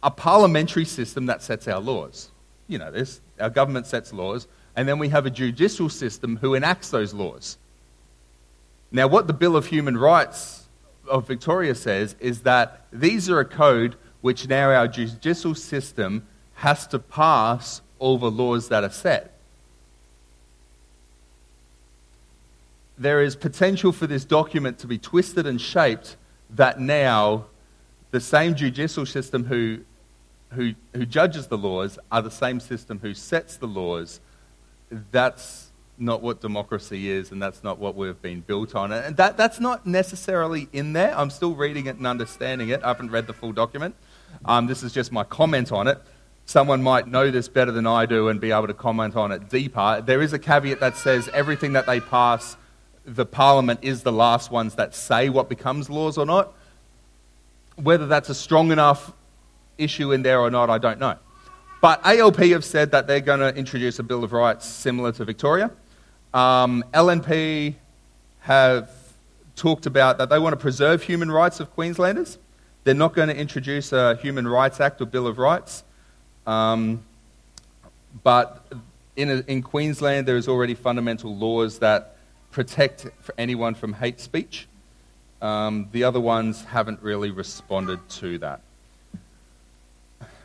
a 0.03 0.11
parliamentary 0.11 0.85
system 0.85 1.27
that 1.27 1.43
sets 1.43 1.69
our 1.69 1.81
laws. 1.81 2.31
You 2.69 2.79
know 2.79 2.91
this. 2.91 3.21
Our 3.41 3.51
government 3.51 3.87
sets 3.87 4.13
laws, 4.13 4.47
and 4.77 4.89
then 4.89 4.99
we 4.99 5.09
have 5.09 5.27
a 5.27 5.31
judicial 5.31 5.89
system 5.89 6.37
who 6.37 6.55
enacts 6.55 6.91
those 6.91 7.15
laws. 7.15 7.57
Now, 8.91 9.07
what 9.07 9.27
the 9.27 9.33
Bill 9.33 9.57
of 9.57 9.67
Human 9.67 9.97
Rights 9.97 10.69
of 11.09 11.27
Victoria 11.27 11.75
says 11.75 12.15
is 12.21 12.43
that 12.43 12.87
these 12.93 13.31
are 13.31 13.41
a 13.41 13.45
code 13.45 13.97
which 14.21 14.49
now 14.49 14.71
our 14.71 14.87
judicial 14.87 15.55
system 15.55 16.27
has 16.55 16.87
to 16.89 16.99
pass 16.99 17.81
the 18.19 18.31
laws 18.31 18.69
that 18.69 18.85
are 18.85 18.91
set. 18.91 19.33
There 22.99 23.23
is 23.23 23.37
potential 23.37 23.93
for 23.93 24.07
this 24.07 24.25
document 24.25 24.79
to 24.81 24.87
be 24.87 24.99
twisted 24.99 25.47
and 25.47 25.61
shaped 25.61 26.17
that 26.51 26.79
now 26.79 27.47
the 28.11 28.21
same 28.21 28.55
judicial 28.55 29.07
system 29.07 29.45
who 29.45 29.81
who, 30.55 30.75
who 30.95 31.07
judges 31.07 31.47
the 31.47 31.59
laws 31.59 31.99
are 32.11 32.23
the 32.23 32.31
same 32.31 32.61
system 32.61 32.99
who 32.99 33.15
sets 33.15 33.57
the 33.57 33.67
laws. 33.67 34.21
That's 35.11 35.71
not 35.99 36.23
what 36.23 36.41
democracy 36.41 37.11
is, 37.11 37.31
and 37.33 37.43
that's 37.43 37.63
not 37.63 37.79
what 37.79 37.95
we've 37.95 38.21
been 38.21 38.41
built 38.41 38.75
on. 38.75 38.93
And 38.93 39.17
that, 39.17 39.37
that's 39.37 39.61
not 39.61 39.87
necessarily 39.87 40.69
in 40.73 40.93
there. 40.93 41.17
I'm 41.17 41.31
still 41.31 41.55
reading 41.55 41.87
it 41.87 41.97
and 41.97 42.07
understanding 42.07 42.69
it. 42.69 42.83
I 42.83 42.89
haven't 42.89 43.11
read 43.11 43.27
the 43.27 43.33
full 43.33 43.53
document. 43.53 43.95
Um, 44.45 44.67
this 44.67 44.83
is 44.83 44.93
just 44.93 45.13
my 45.13 45.25
comment 45.25 45.73
on 45.73 45.87
it. 45.87 45.99
Someone 46.47 46.83
might 46.83 47.07
know 47.07 47.31
this 47.31 47.49
better 47.49 47.71
than 47.71 47.87
I 47.87 48.07
do 48.07 48.29
and 48.29 48.41
be 48.41 48.51
able 48.51 48.67
to 48.67 48.75
comment 48.75 49.17
on 49.17 49.33
it 49.33 49.49
deeper. 49.49 50.03
There 50.05 50.21
is 50.21 50.33
a 50.33 50.39
caveat 50.39 50.81
that 50.81 50.97
says 50.97 51.29
everything 51.33 51.73
that 51.75 51.87
they 51.87 52.01
pass, 52.01 52.57
the 53.05 53.27
parliament 53.27 53.81
is 53.83 54.03
the 54.03 54.13
last 54.13 54.51
ones 54.51 54.75
that 54.75 54.95
say 54.95 55.29
what 55.29 55.49
becomes 55.49 55.89
laws 55.89 56.19
or 56.19 56.27
not. 56.27 56.53
Whether 57.77 58.07
that's 58.07 58.29
a 58.29 58.35
strong 58.35 58.71
enough 58.71 59.13
issue 59.79 60.13
in 60.13 60.23
there 60.23 60.41
or 60.41 60.51
not, 60.51 60.69
I 60.71 60.79
don't 60.79 60.99
know. 60.99 61.17
But 61.81 62.01
ALP 62.05 62.37
have 62.37 62.65
said 62.65 62.93
that 62.93 63.07
they're 63.07 63.21
going 63.21 63.41
to 63.41 63.55
introduce 63.57 63.99
a 63.99 64.03
Bill 64.03 64.23
of 64.23 64.33
Rights 64.33 64.67
similar 64.67 65.11
to 65.13 65.25
Victoria. 65.25 65.71
Um, 66.33 66.85
LNP 66.95 67.75
have 68.41 68.91
talked 69.57 69.87
about 69.87 70.19
that 70.19 70.31
they 70.31 70.39
want 70.39 70.53
to 70.53 70.57
preserve 70.57 71.03
human 71.03 71.31
rights 71.31 71.61
of 71.61 71.73
Queenslanders. 71.75 72.39
They're 72.85 72.95
not 72.95 73.15
going 73.15 73.29
to 73.29 73.37
introduce 73.37 73.93
a 73.93 74.17
Human 74.17 74.47
Rights 74.47 74.81
Act 74.81 75.01
or 75.01 75.07
Bill 75.07 75.27
of 75.27 75.39
Rights. 75.39 75.85
Um, 76.47 77.03
but 78.23 78.67
in, 79.17 79.31
a, 79.31 79.45
in 79.47 79.63
Queensland, 79.63 80.27
there 80.27 80.37
is 80.37 80.49
already 80.49 80.75
fundamental 80.75 81.35
laws 81.37 81.79
that 81.79 82.17
protect 82.51 83.07
anyone 83.39 83.75
from 83.75 83.93
hate 83.93 84.21
speech. 84.21 84.67
Um, 85.41 85.89
the 85.93 86.05
other 86.05 86.21
ones 86.21 86.65
haven't 86.65 87.03
really 87.03 87.31
responded 87.31 88.07
to 88.21 88.39
that. 88.39 88.61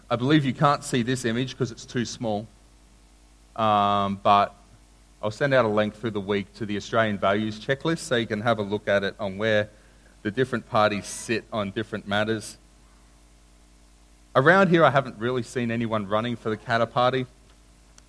I 0.10 0.16
believe 0.16 0.46
you 0.46 0.54
can't 0.54 0.84
see 0.84 1.04
this 1.04 1.26
image 1.26 1.52
because 1.52 1.72
it's 1.72 1.86
too 1.86 2.06
small. 2.06 2.48
Um, 3.56 4.20
but 4.24 4.56
I'll 5.22 5.32
send 5.32 5.54
out 5.54 5.66
a 5.66 5.70
link 5.70 5.96
through 5.96 6.12
the 6.12 6.22
week 6.22 6.54
to 6.56 6.66
the 6.66 6.78
Australian 6.78 7.18
Values 7.18 7.60
Checklist 7.60 8.00
so 8.00 8.16
you 8.16 8.28
can 8.28 8.42
have 8.42 8.60
a 8.60 8.62
look 8.62 8.88
at 8.88 9.04
it 9.04 9.16
on 9.20 9.38
where 9.38 9.70
the 10.22 10.32
different 10.32 10.70
parties 10.70 11.08
sit 11.08 11.44
on 11.52 11.72
different 11.72 12.08
matters. 12.08 12.58
Around 14.38 14.70
here, 14.70 14.86
I 14.86 14.92
haven't 14.92 15.18
really 15.18 15.42
seen 15.42 15.72
anyone 15.72 16.08
running 16.08 16.36
for 16.36 16.52
the 16.52 16.58
Katter 16.58 16.86
Party. 16.86 17.26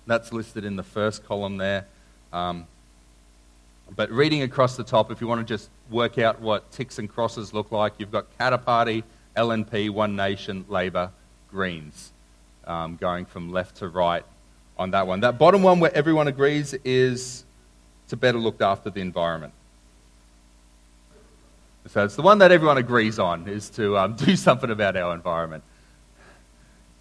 That's 0.05 0.31
listed 0.31 0.63
in 0.63 0.75
the 0.75 0.83
first 0.83 1.25
column 1.25 1.57
there. 1.57 1.87
Um, 2.31 2.67
but 3.95 4.11
reading 4.11 4.43
across 4.43 4.77
the 4.77 4.83
top, 4.83 5.09
if 5.09 5.21
you 5.21 5.27
want 5.27 5.41
to 5.41 5.51
just 5.51 5.71
work 5.89 6.19
out 6.19 6.39
what 6.39 6.71
ticks 6.71 6.99
and 6.99 7.09
crosses 7.09 7.51
look 7.51 7.71
like, 7.71 7.93
you've 7.97 8.11
got 8.11 8.27
Katter 8.37 8.63
Party, 8.63 9.03
LNP, 9.35 9.89
One 9.89 10.15
Nation, 10.15 10.65
Labor, 10.69 11.09
Greens, 11.49 12.11
um, 12.67 12.95
going 12.97 13.25
from 13.25 13.51
left 13.51 13.77
to 13.77 13.87
right 13.87 14.23
on 14.77 14.91
that 14.91 15.07
one. 15.07 15.21
That 15.21 15.39
bottom 15.39 15.63
one, 15.63 15.79
where 15.79 15.95
everyone 15.95 16.27
agrees, 16.27 16.75
is 16.85 17.43
to 18.09 18.15
better 18.15 18.37
look 18.37 18.61
after 18.61 18.91
the 18.91 19.01
environment. 19.01 19.53
So 21.87 22.05
it's 22.05 22.15
the 22.15 22.21
one 22.21 22.37
that 22.37 22.51
everyone 22.51 22.77
agrees 22.77 23.17
on, 23.17 23.47
is 23.47 23.71
to 23.71 23.97
um, 23.97 24.15
do 24.15 24.35
something 24.35 24.69
about 24.69 24.95
our 24.95 25.15
environment. 25.15 25.63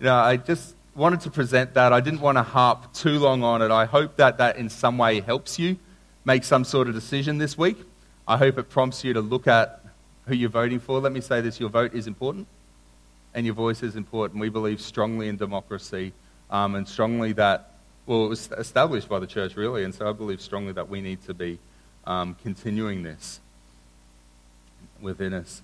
You 0.00 0.06
know, 0.06 0.14
I 0.14 0.36
just 0.36 0.76
wanted 0.94 1.20
to 1.22 1.30
present 1.30 1.74
that. 1.74 1.92
I 1.92 2.00
didn't 2.00 2.20
want 2.20 2.38
to 2.38 2.42
harp 2.42 2.92
too 2.92 3.18
long 3.18 3.42
on 3.42 3.62
it. 3.62 3.70
I 3.70 3.84
hope 3.84 4.16
that 4.16 4.38
that 4.38 4.56
in 4.56 4.68
some 4.68 4.96
way 4.96 5.20
helps 5.20 5.58
you 5.58 5.76
make 6.24 6.44
some 6.44 6.64
sort 6.64 6.88
of 6.88 6.94
decision 6.94 7.38
this 7.38 7.58
week. 7.58 7.78
I 8.26 8.36
hope 8.36 8.58
it 8.58 8.68
prompts 8.68 9.02
you 9.02 9.12
to 9.14 9.20
look 9.20 9.48
at 9.48 9.84
who 10.26 10.34
you're 10.34 10.50
voting 10.50 10.78
for. 10.78 11.00
Let 11.00 11.12
me 11.12 11.20
say 11.20 11.40
this 11.40 11.58
your 11.58 11.68
vote 11.68 11.94
is 11.94 12.06
important 12.06 12.46
and 13.34 13.44
your 13.44 13.54
voice 13.54 13.82
is 13.82 13.96
important. 13.96 14.40
We 14.40 14.50
believe 14.50 14.80
strongly 14.80 15.28
in 15.28 15.36
democracy 15.36 16.12
um, 16.50 16.74
and 16.74 16.86
strongly 16.86 17.32
that, 17.32 17.72
well, 18.06 18.26
it 18.26 18.28
was 18.28 18.50
established 18.52 19.08
by 19.08 19.18
the 19.18 19.26
church, 19.26 19.56
really, 19.56 19.84
and 19.84 19.94
so 19.94 20.08
I 20.08 20.12
believe 20.12 20.40
strongly 20.40 20.72
that 20.72 20.88
we 20.88 21.00
need 21.00 21.22
to 21.24 21.34
be 21.34 21.58
um, 22.06 22.36
continuing 22.42 23.02
this 23.02 23.40
within 25.00 25.34
us. 25.34 25.62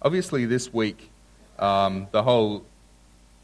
Obviously, 0.00 0.46
this 0.46 0.72
week, 0.72 1.11
um, 1.58 2.06
the, 2.10 2.22
whole, 2.22 2.64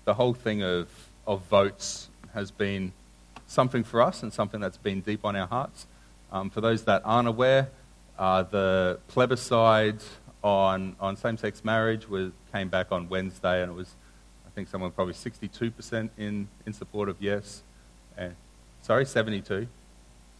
the 0.05 0.15
whole 0.15 0.35
thing 0.35 0.62
of, 0.62 0.88
of 1.27 1.43
votes 1.43 2.09
has 2.35 2.50
been 2.50 2.93
something 3.47 3.83
for 3.83 4.03
us 4.03 4.23
and 4.23 4.33
something 4.33 4.61
that's 4.61 4.77
been 4.77 5.00
deep 5.00 5.25
on 5.25 5.35
our 5.37 5.47
hearts. 5.47 5.87
Um, 6.31 6.50
for 6.50 6.61
those 6.61 6.85
that 6.85 7.03
aren't 7.05 7.29
aware, 7.29 7.69
uh, 8.19 8.43
the 8.43 8.99
plebiscite 9.09 10.03
on, 10.43 10.97
on 11.00 11.17
same 11.17 11.37
sex 11.37 11.65
marriage 11.65 12.09
was, 12.09 12.33
came 12.53 12.69
back 12.69 12.93
on 12.93 13.09
Wednesday, 13.09 13.62
and 13.62 13.73
it 13.73 13.75
was, 13.75 13.95
I 14.47 14.50
think, 14.50 14.69
someone 14.69 14.91
probably 14.91 15.15
62% 15.15 16.11
in, 16.19 16.49
in 16.67 16.73
support 16.73 17.09
of 17.09 17.17
yes. 17.21 17.62
And, 18.17 18.35
sorry, 18.83 19.07
72? 19.07 19.67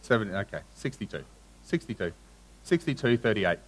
70, 0.01 0.33
okay, 0.33 0.59
62. 0.75 1.23
62. 1.63 2.13
62, 2.63 3.17
38. 3.17 3.59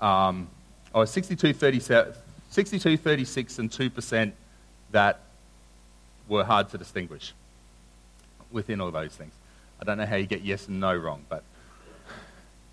Um, 0.00 0.48
oh, 0.94 1.04
62, 1.04 1.52
37, 1.52 2.14
62, 2.50 2.96
36, 2.96 3.58
and 3.58 3.70
2% 3.70 4.32
that 4.92 5.20
were 6.28 6.44
hard 6.44 6.68
to 6.70 6.78
distinguish 6.78 7.32
within 8.50 8.80
all 8.80 8.90
those 8.90 9.14
things. 9.14 9.32
I 9.80 9.84
don't 9.84 9.98
know 9.98 10.06
how 10.06 10.16
you 10.16 10.26
get 10.26 10.42
yes 10.42 10.68
and 10.68 10.80
no 10.80 10.94
wrong, 10.94 11.24
but 11.28 11.42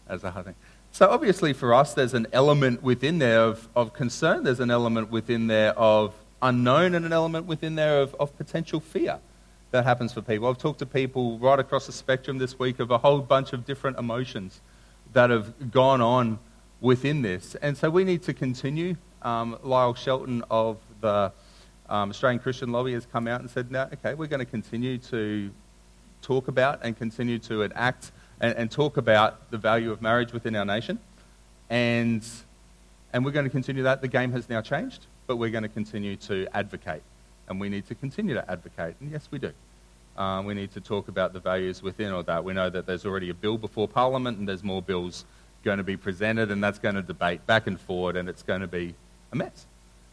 as 0.08 0.24
a 0.24 0.32
hard 0.32 0.46
thing. 0.46 0.56
So 0.92 1.10
obviously 1.10 1.54
for 1.54 1.74
us, 1.74 1.94
there's 1.94 2.14
an 2.14 2.28
element 2.32 2.84
within 2.84 3.18
there 3.18 3.42
of, 3.42 3.68
of 3.76 3.94
concern. 3.94 4.44
There's 4.44 4.60
an 4.60 4.70
element 4.70 5.10
within 5.10 5.48
there 5.48 5.78
of 5.78 6.14
unknown 6.42 6.94
and 6.94 7.06
an 7.06 7.14
element 7.14 7.48
within 7.48 7.76
there 7.76 8.02
of, 8.02 8.16
of 8.20 8.38
potential 8.38 8.80
fear 8.80 9.20
that 9.72 9.86
happens 9.86 10.14
for 10.14 10.22
people. 10.22 10.48
I've 10.48 10.60
talked 10.60 10.80
to 10.80 10.86
people 10.86 11.40
right 11.40 11.58
across 11.58 11.88
the 11.88 11.92
spectrum 11.92 12.38
this 12.38 12.60
week 12.60 12.80
of 12.80 12.92
a 12.92 13.00
whole 13.00 13.22
bunch 13.22 13.54
of 13.54 13.66
different 13.66 13.98
emotions 13.98 14.62
that 15.14 15.32
have 15.32 15.72
gone 15.72 16.00
on 16.00 16.38
within 16.80 17.24
this. 17.24 17.56
And 17.56 17.76
so 17.76 17.90
we 17.90 18.04
need 18.04 18.22
to 18.24 18.34
continue. 18.34 18.96
Um, 19.24 19.58
Lyle 19.64 19.94
Shelton 19.94 20.44
of 20.52 20.78
the 21.02 21.32
um, 21.90 22.10
Australian 22.10 22.40
Christian 22.40 22.72
Lobby 22.72 22.94
has 22.94 23.06
come 23.06 23.28
out 23.28 23.42
and 23.42 23.50
said, 23.50 23.72
no, 23.72 23.88
okay, 23.94 24.14
we're 24.14 24.28
going 24.28 24.40
to 24.40 24.46
continue 24.46 24.98
to 24.98 25.50
talk 26.22 26.48
about 26.48 26.80
and 26.84 26.98
continue 26.98 27.40
to 27.40 27.62
enact 27.62 28.12
and, 28.42 28.56
and 28.58 28.72
talk 28.72 28.98
about 28.98 29.50
the 29.52 29.58
value 29.58 29.92
of 29.92 30.02
marriage 30.02 30.34
within 30.34 30.56
our 30.56 30.66
nation. 30.66 31.00
And, 31.70 32.26
and 33.14 33.24
we're 33.24 33.32
going 33.32 33.46
to 33.46 33.50
continue 33.50 33.84
that. 33.84 34.02
The 34.02 34.08
game 34.08 34.32
has 34.32 34.50
now 34.50 34.62
changed, 34.62 35.06
but 35.28 35.38
we're 35.38 35.50
going 35.50 35.64
to 35.64 35.70
continue 35.70 36.16
to 36.18 36.48
advocate. 36.54 37.02
And 37.48 37.60
we 37.60 37.70
need 37.70 37.88
to 37.88 37.96
continue 37.96 38.36
to 38.36 38.52
advocate. 38.52 38.96
And 39.00 39.12
yes, 39.12 39.28
we 39.32 39.40
do. 39.40 39.52
Um, 40.18 40.46
we 40.46 40.54
need 40.54 40.72
to 40.74 40.82
talk 40.82 41.08
about 41.08 41.34
the 41.34 41.40
values 41.40 41.82
within 41.82 42.12
all 42.12 42.24
that. 42.24 42.44
We 42.44 42.54
know 42.54 42.70
that 42.70 42.86
there's 42.86 43.06
already 43.06 43.30
a 43.30 43.34
bill 43.34 43.58
before 43.58 43.88
Parliament, 43.88 44.38
and 44.38 44.48
there's 44.48 44.64
more 44.64 44.82
bills 44.82 45.26
going 45.64 45.78
to 45.78 45.84
be 45.84 45.98
presented, 45.98 46.52
and 46.52 46.64
that's 46.64 46.78
going 46.78 46.96
to 46.96 47.02
debate 47.02 47.46
back 47.48 47.68
and 47.68 47.80
forward, 47.80 48.16
and 48.16 48.30
it's 48.30 48.44
going 48.44 48.62
to 48.62 48.68
be 48.68 48.94
a 49.34 49.36
mess. 49.36 49.66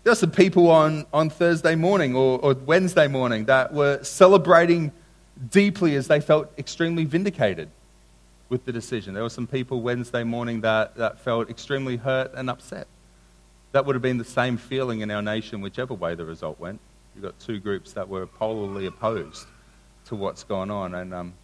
There 0.03 0.13
are 0.13 0.17
some 0.17 0.31
people 0.31 0.71
on, 0.71 1.07
on 1.13 1.31
Thursday 1.31 1.75
morning 1.75 2.17
or, 2.17 2.39
or 2.41 2.55
Wednesday 2.55 3.07
morning 3.07 3.45
that 3.45 3.73
were 3.73 4.03
celebrating 4.03 4.93
deeply 5.51 5.95
as 5.95 6.09
they 6.09 6.21
felt 6.21 6.51
extremely 6.59 7.05
vindicated 7.05 7.69
with 8.49 8.65
the 8.65 8.73
decision. 8.73 9.15
There 9.15 9.23
were 9.23 9.31
some 9.31 9.47
people 9.47 9.83
Wednesday 9.83 10.25
morning 10.25 10.63
that, 10.63 10.97
that 10.97 11.21
felt 11.21 11.51
extremely 11.51 11.97
hurt 11.97 12.33
and 12.35 12.51
upset. 12.51 12.87
That 13.73 13.87
would 13.87 13.95
have 13.95 14.03
been 14.03 14.19
the 14.19 14.25
same 14.25 14.57
feeling 14.57 15.03
in 15.03 15.11
our 15.11 15.23
nation, 15.23 15.61
whichever 15.61 15.95
way 15.95 16.15
the 16.15 16.25
result 16.25 16.59
went. 16.59 16.81
You've 17.15 17.25
got 17.25 17.39
two 17.39 17.61
groups 17.61 17.93
that 17.93 18.09
were 18.09 18.27
polarly 18.27 18.87
opposed 18.87 19.47
to 20.07 20.17
what's 20.17 20.43
gone 20.45 20.71
on. 20.71 20.95
And 20.95 21.15
um, 21.15 21.35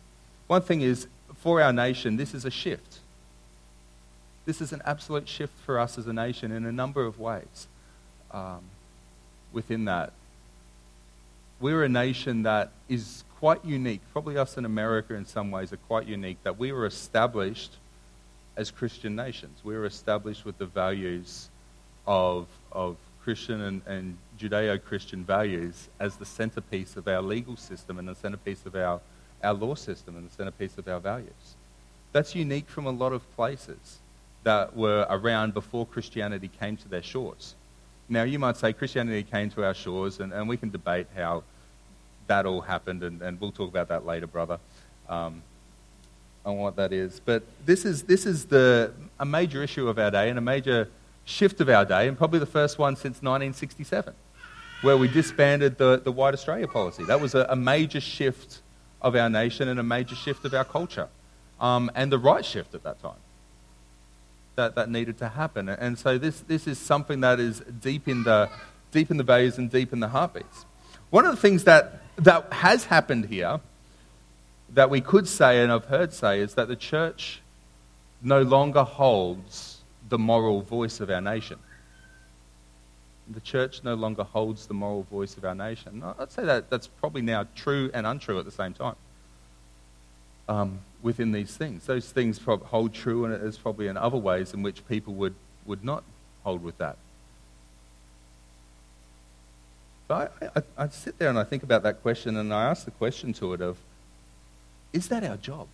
one 0.47 0.63
thing 0.63 0.81
is, 0.81 1.07
for 1.37 1.61
our 1.61 1.73
nation, 1.73 2.17
this 2.17 2.35
is 2.35 2.45
a 2.45 2.51
shift. 2.51 2.96
This 4.47 4.61
is 4.61 4.73
an 4.73 4.81
absolute 4.85 5.29
shift 5.29 5.53
for 5.67 5.79
us 5.79 5.99
as 5.99 6.07
a 6.07 6.13
nation 6.13 6.53
in 6.53 6.65
a 6.65 6.73
number 6.73 7.05
of 7.05 7.19
ways. 7.19 7.67
Um, 8.31 8.61
within 9.53 9.87
that, 9.87 10.13
we're 11.61 11.83
a 11.83 11.89
nation 11.89 12.45
that 12.45 12.71
is 12.89 13.25
quite 13.41 13.65
unique. 13.65 14.01
Probably 14.13 14.39
us 14.39 14.57
in 14.57 14.65
America 14.65 15.15
in 15.15 15.27
some 15.27 15.51
ways 15.51 15.73
are 15.73 15.79
quite 15.79 16.07
unique 16.07 16.39
that 16.45 16.59
we 16.59 16.71
were 16.71 16.87
established 16.87 17.73
as 18.57 18.71
Christian 18.71 19.17
nations. 19.17 19.59
We 19.65 19.75
were 19.75 19.85
established 19.85 20.45
with 20.45 20.59
the 20.59 20.67
values 20.67 21.49
of, 22.07 22.47
of 22.71 22.97
Christian 23.25 23.61
and, 23.61 23.83
and 23.87 24.17
Judeo 24.39 24.83
Christian 24.83 25.25
values 25.25 25.89
as 25.99 26.17
the 26.17 26.25
centerpiece 26.25 26.97
of 26.97 27.09
our 27.09 27.21
legal 27.21 27.57
system 27.57 27.99
and 27.99 28.07
the 28.07 28.15
centerpiece 28.15 28.65
of 28.65 28.77
our, 28.77 29.01
our 29.43 29.55
law 29.55 29.75
system 29.75 30.17
and 30.17 30.31
the 30.31 30.35
centerpiece 30.35 30.79
of 30.79 30.87
our 30.87 31.01
values. 31.01 31.57
That's 32.13 32.37
unique 32.37 32.69
from 32.69 32.87
a 32.87 32.91
lot 32.91 33.13
of 33.13 33.29
places 33.35 33.99
that 34.47 34.77
were 34.77 35.05
around 35.11 35.55
before 35.55 35.85
Christianity 35.85 36.49
came 36.61 36.77
to 36.77 36.89
their 36.89 37.03
shores. 37.03 37.57
Now, 38.09 38.23
you 38.23 38.39
might 38.39 38.57
say 38.57 38.73
Christianity 38.73 39.25
came 39.25 39.51
to 39.51 39.65
our 39.65 39.75
shores, 39.75 40.21
and, 40.21 40.33
and 40.33 40.49
we 40.49 40.57
can 40.57 40.71
debate 40.71 41.09
how 41.17 41.43
that 42.29 42.47
all 42.47 42.61
happened, 42.61 43.03
and, 43.03 43.21
and 43.23 43.41
we'll 43.41 43.51
talk 43.51 43.69
about 43.69 43.89
that 43.89 44.07
later, 44.07 44.29
brother, 44.29 44.61
um, 45.09 45.43
on 46.45 46.59
what 46.59 46.77
that 46.77 46.93
is. 46.93 47.21
But 47.25 47.43
this 47.65 47.85
is, 47.85 48.05
this 48.05 48.25
is 48.25 48.45
the, 48.45 48.93
a 49.19 49.25
major 49.25 49.65
issue 49.65 49.89
of 49.89 49.99
our 49.99 50.13
day 50.13 50.31
and 50.31 50.39
a 50.39 50.47
major 50.55 50.89
shift 51.25 51.61
of 51.61 51.69
our 51.69 51.85
day, 51.85 52.07
and 52.07 52.17
probably 52.17 52.39
the 52.39 52.47
first 52.47 52.79
one 52.79 52.95
since 52.95 53.17
1967, 53.17 54.15
where 54.83 54.97
we 54.97 55.09
disbanded 55.09 55.77
the, 55.77 56.01
the 56.05 56.13
White 56.13 56.35
Australia 56.35 56.69
policy. 56.69 57.03
That 57.03 57.21
was 57.21 57.35
a, 57.35 57.47
a 57.49 57.57
major 57.57 58.01
shift 58.01 58.61
of 59.03 59.17
our 59.17 59.29
nation 59.29 59.67
and 59.67 59.81
a 59.81 59.83
major 59.83 60.15
shift 60.15 60.45
of 60.45 60.55
our 60.55 60.65
culture, 60.65 61.09
um, 61.61 61.91
and 61.97 62.13
the 62.13 62.19
right 62.19 62.45
shift 62.45 62.77
at 62.77 62.85
that 62.85 63.03
time. 63.03 63.19
That, 64.57 64.75
that 64.75 64.89
needed 64.89 65.19
to 65.19 65.29
happen. 65.29 65.69
And 65.69 65.99
so 65.99 66.17
this, 66.17 66.41
this 66.41 66.67
is 66.67 66.79
something 66.79 67.21
that 67.21 67.39
is 67.39 67.61
deep 67.61 68.09
in, 68.09 68.25
the, 68.25 68.49
deep 68.91 69.11
in 69.11 69.19
the 69.19 69.23
values 69.23 69.59
and 69.59 69.71
deep 69.71 69.93
in 69.93 70.01
the 70.01 70.09
heartbeats. 70.09 70.65
One 71.11 71.27
of 71.27 71.31
the 71.31 71.41
things 71.41 71.65
that 71.65 72.01
that 72.17 72.53
has 72.53 72.87
happened 72.87 73.27
here 73.27 73.61
that 74.71 74.91
we 74.91 75.01
could 75.01 75.29
say, 75.29 75.63
and 75.63 75.71
I've 75.71 75.85
heard 75.87 76.13
say, 76.13 76.41
is 76.41 76.55
that 76.55 76.69
the 76.69 76.77
church 76.77 77.41
no 78.23 78.43
longer 78.43 78.83
holds 78.83 79.79
the 80.09 80.19
moral 80.19 80.63
voice 80.63 81.01
of 81.01 81.11
our 81.11 81.21
nation. 81.21 81.59
The 83.29 83.41
church 83.41 83.83
no 83.85 83.95
longer 83.95 84.25
holds 84.25 84.67
the 84.67 84.75
moral 84.75 85.03
voice 85.05 85.37
of 85.37 85.45
our 85.45 85.55
nation. 85.55 86.03
I'd 86.19 86.33
say 86.33 86.45
that 86.45 86.71
that's 86.71 86.87
probably 86.87 87.23
now 87.23 87.47
true 87.55 87.91
and 87.93 88.07
untrue 88.07 88.39
at 88.39 88.45
the 88.45 88.51
same 88.51 88.73
time 88.73 88.97
um, 90.49 90.81
within 91.03 91.33
these 91.33 91.57
things. 91.57 91.87
Those 91.87 92.11
things 92.11 92.41
hold 92.45 92.95
true, 92.95 93.25
and 93.25 93.35
there's 93.35 93.59
probably 93.59 93.87
in 93.87 93.97
other 93.97 94.17
ways 94.17 94.55
in 94.55 94.63
which 94.63 94.87
people 94.89 95.15
would, 95.15 95.35
would 95.65 95.85
not 95.85 96.05
hold 96.45 96.63
with 96.63 96.79
that. 96.79 96.97
But 100.09 100.33
I, 100.41 100.47
I, 100.57 100.85
I 100.85 100.89
sit 100.89 101.19
there 101.19 101.29
and 101.29 101.39
I 101.39 101.45
think 101.45 101.63
about 101.63 101.83
that 101.83 102.03
question 102.03 102.37
and 102.37 102.55
I 102.55 102.71
ask 102.71 102.85
the 102.85 102.93
question 102.93 103.33
to 103.35 103.55
it 103.55 103.61
of, 103.61 103.77
is 104.93 105.09
that 105.09 105.25
our 105.25 105.37
job? 105.37 105.67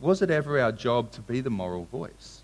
Was 0.00 0.22
it 0.22 0.30
ever 0.30 0.58
our 0.58 0.72
job 0.72 1.12
to 1.12 1.20
be 1.20 1.40
the 1.40 1.50
moral 1.50 1.84
voice? 1.84 2.40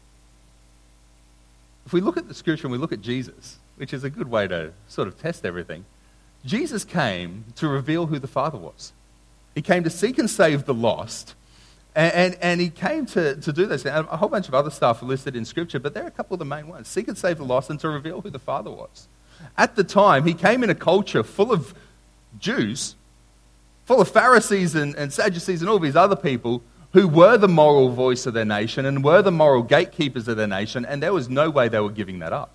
If 1.86 1.92
we 1.92 2.00
look 2.00 2.16
at 2.16 2.28
the 2.28 2.34
scripture 2.34 2.66
and 2.66 2.72
we 2.72 2.78
look 2.78 2.92
at 2.92 3.00
Jesus, 3.00 3.58
which 3.76 3.92
is 3.92 4.04
a 4.04 4.10
good 4.10 4.30
way 4.30 4.46
to 4.46 4.72
sort 4.86 5.08
of 5.08 5.18
test 5.18 5.44
everything, 5.44 5.84
Jesus 6.44 6.84
came 6.84 7.44
to 7.56 7.68
reveal 7.68 8.06
who 8.06 8.18
the 8.18 8.28
Father 8.28 8.58
was. 8.58 8.92
He 9.54 9.62
came 9.62 9.84
to 9.84 9.90
seek 9.90 10.18
and 10.18 10.28
save 10.28 10.64
the 10.64 10.74
lost. 10.74 11.34
And, 11.94 12.12
and, 12.12 12.38
and, 12.40 12.60
he 12.60 12.70
came 12.70 13.06
to, 13.06 13.36
to 13.36 13.52
do 13.52 13.66
this. 13.66 13.84
And 13.84 14.06
a 14.08 14.16
whole 14.16 14.28
bunch 14.28 14.48
of 14.48 14.54
other 14.54 14.70
stuff 14.70 15.02
listed 15.02 15.34
in 15.34 15.44
Scripture, 15.44 15.80
but 15.80 15.92
there 15.92 16.04
are 16.04 16.08
a 16.08 16.12
couple 16.12 16.34
of 16.34 16.38
the 16.38 16.44
main 16.44 16.68
ones 16.68 16.86
seek 16.86 17.08
and 17.08 17.18
save 17.18 17.38
the 17.38 17.44
lost 17.44 17.68
and 17.68 17.80
to 17.80 17.88
reveal 17.88 18.20
who 18.20 18.30
the 18.30 18.38
Father 18.38 18.70
was. 18.70 19.08
At 19.58 19.74
the 19.74 19.84
time, 19.84 20.24
he 20.24 20.34
came 20.34 20.62
in 20.62 20.70
a 20.70 20.74
culture 20.74 21.22
full 21.22 21.52
of 21.52 21.74
Jews, 22.38 22.94
full 23.86 24.00
of 24.00 24.08
Pharisees 24.08 24.74
and, 24.74 24.94
and 24.94 25.12
Sadducees 25.12 25.62
and 25.62 25.70
all 25.70 25.78
these 25.78 25.96
other 25.96 26.16
people 26.16 26.62
who 26.92 27.06
were 27.06 27.36
the 27.36 27.48
moral 27.48 27.90
voice 27.90 28.26
of 28.26 28.34
their 28.34 28.44
nation 28.44 28.84
and 28.84 29.04
were 29.04 29.22
the 29.22 29.30
moral 29.30 29.62
gatekeepers 29.62 30.28
of 30.28 30.36
their 30.36 30.46
nation, 30.46 30.84
and 30.84 31.02
there 31.02 31.12
was 31.12 31.28
no 31.28 31.48
way 31.48 31.68
they 31.68 31.80
were 31.80 31.90
giving 31.90 32.18
that 32.18 32.32
up. 32.32 32.50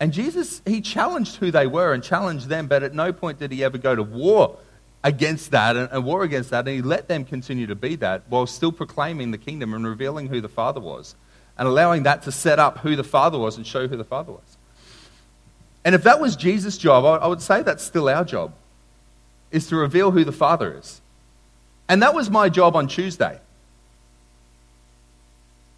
And 0.00 0.12
Jesus, 0.12 0.60
he 0.66 0.80
challenged 0.80 1.36
who 1.36 1.50
they 1.50 1.66
were 1.66 1.92
and 1.92 2.02
challenged 2.02 2.48
them, 2.48 2.66
but 2.66 2.82
at 2.82 2.94
no 2.94 3.12
point 3.12 3.38
did 3.38 3.52
he 3.52 3.62
ever 3.62 3.78
go 3.78 3.94
to 3.94 4.02
war 4.02 4.58
against 5.04 5.50
that 5.50 5.76
and, 5.76 5.88
and 5.92 6.04
war 6.04 6.24
against 6.24 6.50
that, 6.50 6.66
and 6.66 6.76
he 6.76 6.82
let 6.82 7.06
them 7.06 7.24
continue 7.24 7.66
to 7.66 7.74
be 7.74 7.94
that 7.96 8.22
while 8.28 8.46
still 8.46 8.72
proclaiming 8.72 9.30
the 9.30 9.38
kingdom 9.38 9.74
and 9.74 9.86
revealing 9.86 10.26
who 10.26 10.40
the 10.40 10.48
Father 10.48 10.80
was 10.80 11.14
and 11.56 11.68
allowing 11.68 12.02
that 12.02 12.22
to 12.22 12.32
set 12.32 12.58
up 12.58 12.78
who 12.78 12.96
the 12.96 13.04
Father 13.04 13.38
was 13.38 13.56
and 13.56 13.66
show 13.66 13.86
who 13.86 13.96
the 13.96 14.04
Father 14.04 14.32
was. 14.32 14.56
And 15.84 15.94
if 15.94 16.02
that 16.04 16.20
was 16.20 16.34
Jesus' 16.34 16.78
job, 16.78 17.04
I 17.04 17.26
would 17.26 17.42
say 17.42 17.62
that's 17.62 17.84
still 17.84 18.08
our 18.08 18.24
job, 18.24 18.54
is 19.52 19.68
to 19.68 19.76
reveal 19.76 20.10
who 20.10 20.24
the 20.24 20.32
Father 20.32 20.78
is. 20.78 21.02
And 21.88 22.02
that 22.02 22.14
was 22.14 22.30
my 22.30 22.48
job 22.48 22.74
on 22.74 22.88
Tuesday. 22.88 23.38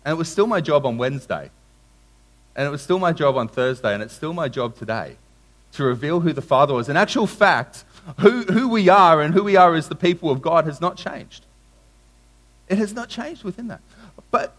And 0.04 0.12
it 0.12 0.16
was 0.16 0.28
still 0.28 0.46
my 0.46 0.60
job 0.60 0.86
on 0.86 0.96
Wednesday. 0.98 1.50
And 2.54 2.66
it 2.66 2.70
was 2.70 2.80
still 2.80 3.00
my 3.00 3.12
job 3.12 3.36
on 3.36 3.48
Thursday. 3.48 3.92
And 3.92 4.02
it's 4.02 4.14
still 4.14 4.32
my 4.32 4.48
job 4.48 4.76
today 4.76 5.16
to 5.72 5.82
reveal 5.82 6.20
who 6.20 6.32
the 6.32 6.40
Father 6.40 6.72
was. 6.72 6.88
In 6.88 6.96
actual 6.96 7.26
fact, 7.26 7.84
who, 8.20 8.42
who 8.42 8.68
we 8.68 8.88
are 8.88 9.20
and 9.20 9.34
who 9.34 9.42
we 9.42 9.56
are 9.56 9.74
as 9.74 9.88
the 9.88 9.94
people 9.94 10.30
of 10.30 10.42
God 10.42 10.64
has 10.64 10.80
not 10.80 10.96
changed. 10.96 11.44
It 12.68 12.78
has 12.78 12.92
not 12.92 13.08
changed 13.08 13.44
within 13.44 13.68
that. 13.68 13.80
But 14.30 14.54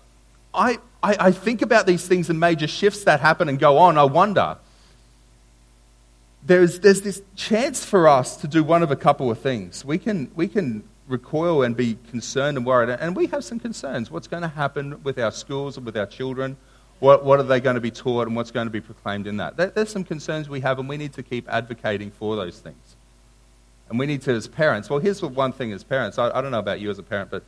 I, 0.54 0.80
I, 1.04 1.18
I 1.20 1.32
think 1.32 1.62
about 1.62 1.86
these 1.86 2.08
things 2.08 2.30
and 2.30 2.40
major 2.40 2.68
shifts 2.68 3.04
that 3.04 3.20
happen 3.20 3.50
and 3.50 3.60
go 3.60 3.78
on. 3.78 3.98
I 3.98 4.04
wonder 4.04 4.58
there's, 6.46 6.80
there's 6.80 7.02
this 7.02 7.22
chance 7.36 7.84
for 7.84 8.08
us 8.08 8.38
to 8.38 8.48
do 8.48 8.64
one 8.64 8.82
of 8.82 8.92
a 8.92 8.96
couple 8.96 9.30
of 9.30 9.40
things. 9.40 9.84
We 9.84 9.98
can, 9.98 10.32
we 10.36 10.48
can 10.48 10.84
recoil 11.08 11.64
and 11.64 11.76
be 11.76 11.98
concerned 12.10 12.58
and 12.58 12.66
worried, 12.66 12.90
and 12.90 13.16
we 13.16 13.28
have 13.28 13.44
some 13.44 13.60
concerns. 13.60 14.10
What's 14.10 14.28
going 14.28 14.44
to 14.44 14.50
happen 14.50 15.04
with 15.04 15.20
our 15.20 15.32
schools 15.32 15.78
and 15.78 15.86
with 15.86 15.98
our 15.98 16.06
children? 16.06 16.58
What, 17.00 17.24
what 17.24 17.40
are 17.40 17.44
they 17.44 17.60
going 17.60 17.76
to 17.76 17.82
be 17.82 17.92
taught 17.92 18.28
and 18.28 18.36
what's 18.36 18.52
going 18.52 18.66
to 18.66 18.72
be 18.72 18.82
proclaimed 18.82 19.28
in 19.28 19.38
that? 19.38 19.58
There, 19.58 19.68
There's 19.68 19.90
some 19.90 20.04
concerns 20.04 20.50
we 20.50 20.62
have, 20.62 20.80
and 20.80 20.90
we 20.90 20.98
need 20.98 21.14
to 21.14 21.24
keep 21.24 21.48
advocating 21.50 22.12
for 22.12 22.36
those 22.36 22.60
things. 22.60 22.87
And 23.90 23.98
we 23.98 24.06
need 24.06 24.22
to, 24.24 24.34
as 24.34 24.48
parents, 24.48 24.90
well, 24.90 25.00
here's 25.00 25.22
one 25.22 25.54
thing 25.54 25.72
as 25.72 25.84
parents. 25.84 26.18
I, 26.18 26.30
I 26.30 26.42
don't 26.42 26.52
know 26.52 26.60
about 26.60 26.80
you 26.80 26.90
as 26.90 27.00
a 27.00 27.04
parent, 27.04 27.32
but 27.32 27.44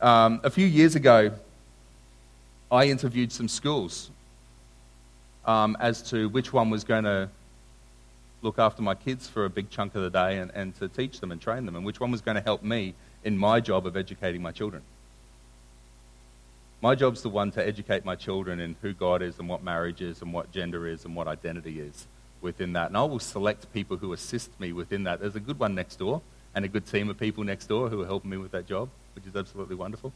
um, 0.00 0.40
a 0.44 0.50
few 0.50 0.66
years 0.66 0.94
ago, 0.94 1.32
I 2.70 2.84
interviewed 2.86 3.32
some 3.32 3.48
schools 3.48 4.10
um, 5.44 5.76
as 5.80 6.02
to 6.10 6.28
which 6.28 6.52
one 6.52 6.70
was 6.70 6.84
going 6.84 7.04
to 7.04 7.28
look 8.42 8.58
after 8.58 8.82
my 8.82 8.94
kids 8.94 9.28
for 9.28 9.44
a 9.44 9.50
big 9.50 9.68
chunk 9.68 9.94
of 9.94 10.02
the 10.02 10.10
day 10.10 10.38
and, 10.38 10.50
and 10.54 10.74
to 10.76 10.88
teach 10.88 11.20
them 11.20 11.32
and 11.32 11.40
train 11.40 11.66
them, 11.66 11.76
and 11.76 11.84
which 11.84 12.00
one 12.00 12.10
was 12.10 12.20
going 12.20 12.36
to 12.36 12.40
help 12.40 12.62
me 12.62 12.94
in 13.24 13.36
my 13.36 13.60
job 13.60 13.86
of 13.86 13.96
educating 13.96 14.40
my 14.40 14.52
children. 14.52 14.82
My 16.80 16.94
job's 16.94 17.20
the 17.20 17.28
one 17.28 17.50
to 17.52 17.66
educate 17.66 18.04
my 18.04 18.14
children 18.14 18.60
in 18.60 18.76
who 18.80 18.94
God 18.94 19.20
is 19.20 19.38
and 19.38 19.48
what 19.48 19.62
marriage 19.62 20.00
is 20.00 20.22
and 20.22 20.32
what 20.32 20.50
gender 20.50 20.86
is 20.86 21.04
and 21.04 21.14
what 21.14 21.28
identity 21.28 21.80
is 21.80 22.06
within 22.40 22.72
that. 22.74 22.88
And 22.88 22.96
I 22.96 23.04
will 23.04 23.18
select 23.18 23.72
people 23.72 23.96
who 23.96 24.12
assist 24.12 24.58
me 24.60 24.72
within 24.72 25.04
that. 25.04 25.20
There's 25.20 25.36
a 25.36 25.40
good 25.40 25.58
one 25.58 25.74
next 25.74 25.96
door 25.96 26.22
and 26.54 26.64
a 26.64 26.68
good 26.68 26.86
team 26.86 27.08
of 27.08 27.18
people 27.18 27.44
next 27.44 27.66
door 27.66 27.88
who 27.88 28.02
are 28.02 28.06
helping 28.06 28.30
me 28.30 28.36
with 28.36 28.52
that 28.52 28.66
job, 28.66 28.88
which 29.14 29.26
is 29.26 29.36
absolutely 29.36 29.76
wonderful. 29.76 30.12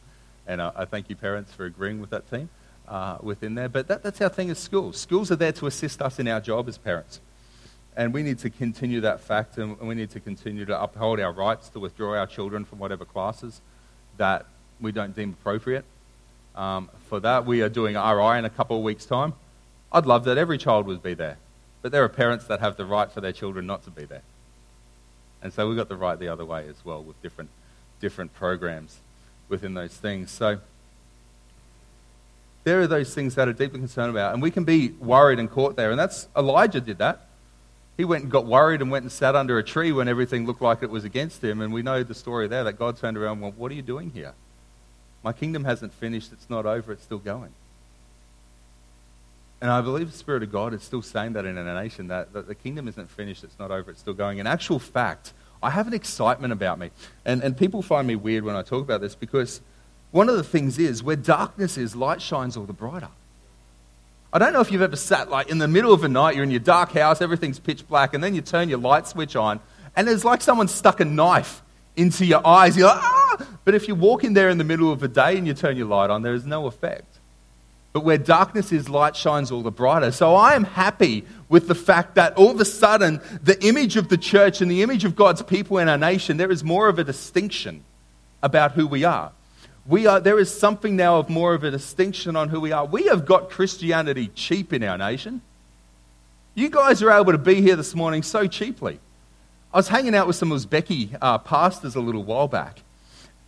And 0.47 0.61
uh, 0.61 0.71
I 0.75 0.85
thank 0.85 1.09
you, 1.09 1.15
parents, 1.15 1.53
for 1.53 1.65
agreeing 1.65 2.01
with 2.01 2.09
that 2.11 2.29
team 2.29 2.49
uh, 2.87 3.17
within 3.21 3.55
there. 3.55 3.69
But 3.69 3.87
that, 3.87 4.03
that's 4.03 4.21
our 4.21 4.29
thing 4.29 4.49
as 4.49 4.59
schools. 4.59 4.97
Schools 4.97 5.31
are 5.31 5.35
there 5.35 5.53
to 5.53 5.67
assist 5.67 6.01
us 6.01 6.19
in 6.19 6.27
our 6.27 6.41
job 6.41 6.67
as 6.67 6.77
parents. 6.77 7.19
And 7.97 8.13
we 8.13 8.23
need 8.23 8.39
to 8.39 8.49
continue 8.49 9.01
that 9.01 9.21
fact, 9.21 9.57
and 9.57 9.79
we 9.79 9.95
need 9.95 10.09
to 10.11 10.19
continue 10.19 10.65
to 10.65 10.81
uphold 10.81 11.19
our 11.19 11.31
rights 11.31 11.69
to 11.69 11.79
withdraw 11.79 12.17
our 12.17 12.27
children 12.27 12.65
from 12.65 12.79
whatever 12.79 13.05
classes 13.05 13.61
that 14.17 14.45
we 14.81 14.91
don't 14.91 15.15
deem 15.15 15.35
appropriate. 15.39 15.85
Um, 16.55 16.89
for 17.07 17.19
that, 17.21 17.45
we 17.45 17.61
are 17.61 17.69
doing 17.69 17.95
RI 17.95 18.37
in 18.37 18.45
a 18.45 18.49
couple 18.49 18.77
of 18.77 18.83
weeks' 18.83 19.05
time. 19.05 19.33
I'd 19.91 20.05
love 20.05 20.25
that 20.25 20.37
every 20.37 20.57
child 20.57 20.87
would 20.87 21.01
be 21.01 21.13
there. 21.13 21.37
But 21.85 21.91
there 21.91 22.03
are 22.03 22.09
parents 22.09 22.45
that 22.45 22.61
have 22.61 22.77
the 22.77 22.83
right 22.83 23.11
for 23.11 23.21
their 23.21 23.31
children 23.31 23.67
not 23.67 23.83
to 23.83 23.91
be 23.91 24.05
there. 24.05 24.23
And 25.43 25.53
so 25.53 25.67
we've 25.67 25.77
got 25.77 25.87
the 25.87 25.95
right 25.95 26.17
the 26.17 26.29
other 26.29 26.43
way 26.43 26.67
as 26.67 26.83
well 26.83 27.03
with 27.03 27.21
different, 27.21 27.51
different 28.01 28.33
programs 28.33 28.97
within 29.49 29.75
those 29.75 29.93
things. 29.93 30.31
So 30.31 30.61
there 32.63 32.81
are 32.81 32.87
those 32.87 33.13
things 33.13 33.35
that 33.35 33.47
are 33.47 33.53
deeply 33.53 33.77
concerned 33.77 34.09
about. 34.09 34.33
And 34.33 34.41
we 34.41 34.49
can 34.49 34.63
be 34.63 34.93
worried 34.93 35.37
and 35.37 35.47
caught 35.47 35.75
there. 35.75 35.91
And 35.91 35.99
that's 35.99 36.27
Elijah 36.35 36.81
did 36.81 36.97
that. 36.97 37.27
He 37.97 38.03
went 38.03 38.23
and 38.23 38.31
got 38.31 38.47
worried 38.47 38.81
and 38.81 38.89
went 38.89 39.03
and 39.03 39.11
sat 39.11 39.35
under 39.35 39.59
a 39.59 39.63
tree 39.63 39.91
when 39.91 40.07
everything 40.07 40.47
looked 40.47 40.63
like 40.63 40.81
it 40.81 40.89
was 40.89 41.03
against 41.03 41.43
him. 41.43 41.61
And 41.61 41.71
we 41.71 41.83
know 41.83 42.01
the 42.01 42.15
story 42.15 42.47
there 42.47 42.63
that 42.63 42.79
God 42.79 42.97
turned 42.97 43.15
around 43.15 43.33
and 43.33 43.41
went, 43.43 43.59
What 43.59 43.71
are 43.71 43.75
you 43.75 43.83
doing 43.83 44.09
here? 44.09 44.33
My 45.21 45.33
kingdom 45.33 45.65
hasn't 45.65 45.93
finished. 45.93 46.33
It's 46.33 46.49
not 46.49 46.65
over. 46.65 46.93
It's 46.93 47.03
still 47.03 47.19
going. 47.19 47.53
And 49.61 49.71
I 49.71 49.81
believe 49.81 50.11
the 50.11 50.17
Spirit 50.17 50.43
of 50.43 50.51
God 50.51 50.73
is 50.73 50.83
still 50.83 51.01
saying 51.01 51.33
that 51.33 51.45
in 51.45 51.57
our 51.57 51.83
nation 51.83 52.07
that, 52.07 52.33
that 52.33 52.47
the 52.47 52.55
kingdom 52.55 52.87
isn't 52.87 53.09
finished. 53.09 53.43
It's 53.43 53.57
not 53.57 53.71
over. 53.71 53.91
It's 53.91 53.99
still 53.99 54.13
going. 54.13 54.37
In 54.37 54.47
actual 54.47 54.79
fact, 54.79 55.33
I 55.63 55.69
have 55.69 55.87
an 55.87 55.93
excitement 55.93 56.53
about 56.53 56.77
me. 56.77 56.91
And, 57.25 57.41
and 57.41 57.57
people 57.57 57.81
find 57.81 58.07
me 58.07 58.15
weird 58.15 58.43
when 58.43 58.55
I 58.55 58.61
talk 58.61 58.83
about 58.83 59.01
this 59.01 59.15
because 59.15 59.61
one 60.11 60.29
of 60.29 60.35
the 60.35 60.43
things 60.43 60.77
is 60.77 61.01
where 61.01 61.15
darkness 61.15 61.77
is, 61.77 61.95
light 61.95 62.21
shines 62.21 62.55
all 62.55 62.65
the 62.65 62.73
brighter. 62.73 63.09
I 64.31 64.37
don't 64.37 64.51
know 64.51 64.59
if 64.59 64.71
you've 64.71 64.81
ever 64.81 64.97
sat 64.97 65.29
like 65.29 65.49
in 65.49 65.59
the 65.59 65.67
middle 65.67 65.93
of 65.93 66.01
the 66.01 66.09
night, 66.09 66.35
you're 66.35 66.43
in 66.43 66.51
your 66.51 66.59
dark 66.59 66.91
house, 66.91 67.21
everything's 67.21 67.57
pitch 67.57 67.87
black, 67.87 68.13
and 68.13 68.23
then 68.23 68.35
you 68.35 68.41
turn 68.41 68.67
your 68.67 68.79
light 68.79 69.07
switch 69.07 69.35
on, 69.35 69.61
and 69.95 70.09
it's 70.09 70.25
like 70.25 70.41
someone 70.41 70.67
stuck 70.67 70.99
a 70.99 71.05
knife 71.05 71.61
into 71.95 72.25
your 72.25 72.45
eyes. 72.45 72.75
You're 72.77 72.87
like, 72.87 73.01
ah! 73.01 73.47
But 73.63 73.75
if 73.75 73.87
you 73.87 73.95
walk 73.95 74.23
in 74.23 74.33
there 74.33 74.49
in 74.49 74.57
the 74.57 74.63
middle 74.63 74.91
of 74.91 74.99
the 74.99 75.07
day 75.07 75.37
and 75.37 75.47
you 75.47 75.53
turn 75.53 75.77
your 75.77 75.87
light 75.87 76.09
on, 76.09 76.21
there 76.21 76.33
is 76.33 76.45
no 76.45 76.67
effect. 76.67 77.14
But 77.95 78.03
where 78.03 78.17
darkness 78.17 78.73
is, 78.73 78.89
light 78.89 79.15
shines 79.15 79.53
all 79.53 79.61
the 79.61 79.71
brighter. 79.71 80.11
So 80.11 80.35
I 80.35 80.55
am 80.55 80.65
happy 80.65 81.23
with 81.47 81.69
the 81.69 81.75
fact 81.75 82.15
that 82.15 82.35
all 82.35 82.51
of 82.51 82.59
a 82.59 82.65
sudden, 82.65 83.21
the 83.41 83.57
image 83.65 83.95
of 83.95 84.09
the 84.09 84.17
church 84.17 84.59
and 84.59 84.69
the 84.69 84.81
image 84.81 85.05
of 85.05 85.15
God's 85.15 85.41
people 85.41 85.77
in 85.77 85.87
our 85.87 85.97
nation, 85.97 86.35
there 86.35 86.51
is 86.51 86.61
more 86.61 86.89
of 86.89 86.99
a 86.99 87.05
distinction 87.05 87.85
about 88.43 88.73
who 88.73 88.85
we 88.85 89.05
are. 89.05 89.31
We 89.87 90.07
are, 90.07 90.19
there 90.19 90.37
is 90.37 90.53
something 90.53 90.97
now 90.97 91.19
of 91.19 91.29
more 91.29 91.53
of 91.53 91.63
a 91.63 91.71
distinction 91.71 92.35
on 92.35 92.49
who 92.49 92.59
we 92.59 92.73
are. 92.73 92.85
We 92.85 93.05
have 93.05 93.25
got 93.25 93.49
Christianity 93.49 94.27
cheap 94.27 94.73
in 94.73 94.83
our 94.83 94.97
nation. 94.97 95.41
You 96.53 96.69
guys 96.69 97.01
are 97.01 97.11
able 97.11 97.31
to 97.31 97.37
be 97.37 97.61
here 97.61 97.77
this 97.77 97.95
morning 97.95 98.23
so 98.23 98.45
cheaply. 98.45 98.99
I 99.73 99.77
was 99.77 99.87
hanging 99.87 100.15
out 100.15 100.27
with 100.27 100.35
some 100.35 100.49
Uzbeki 100.49 101.17
uh, 101.21 101.37
pastors 101.37 101.95
a 101.95 102.01
little 102.01 102.25
while 102.25 102.49
back 102.49 102.81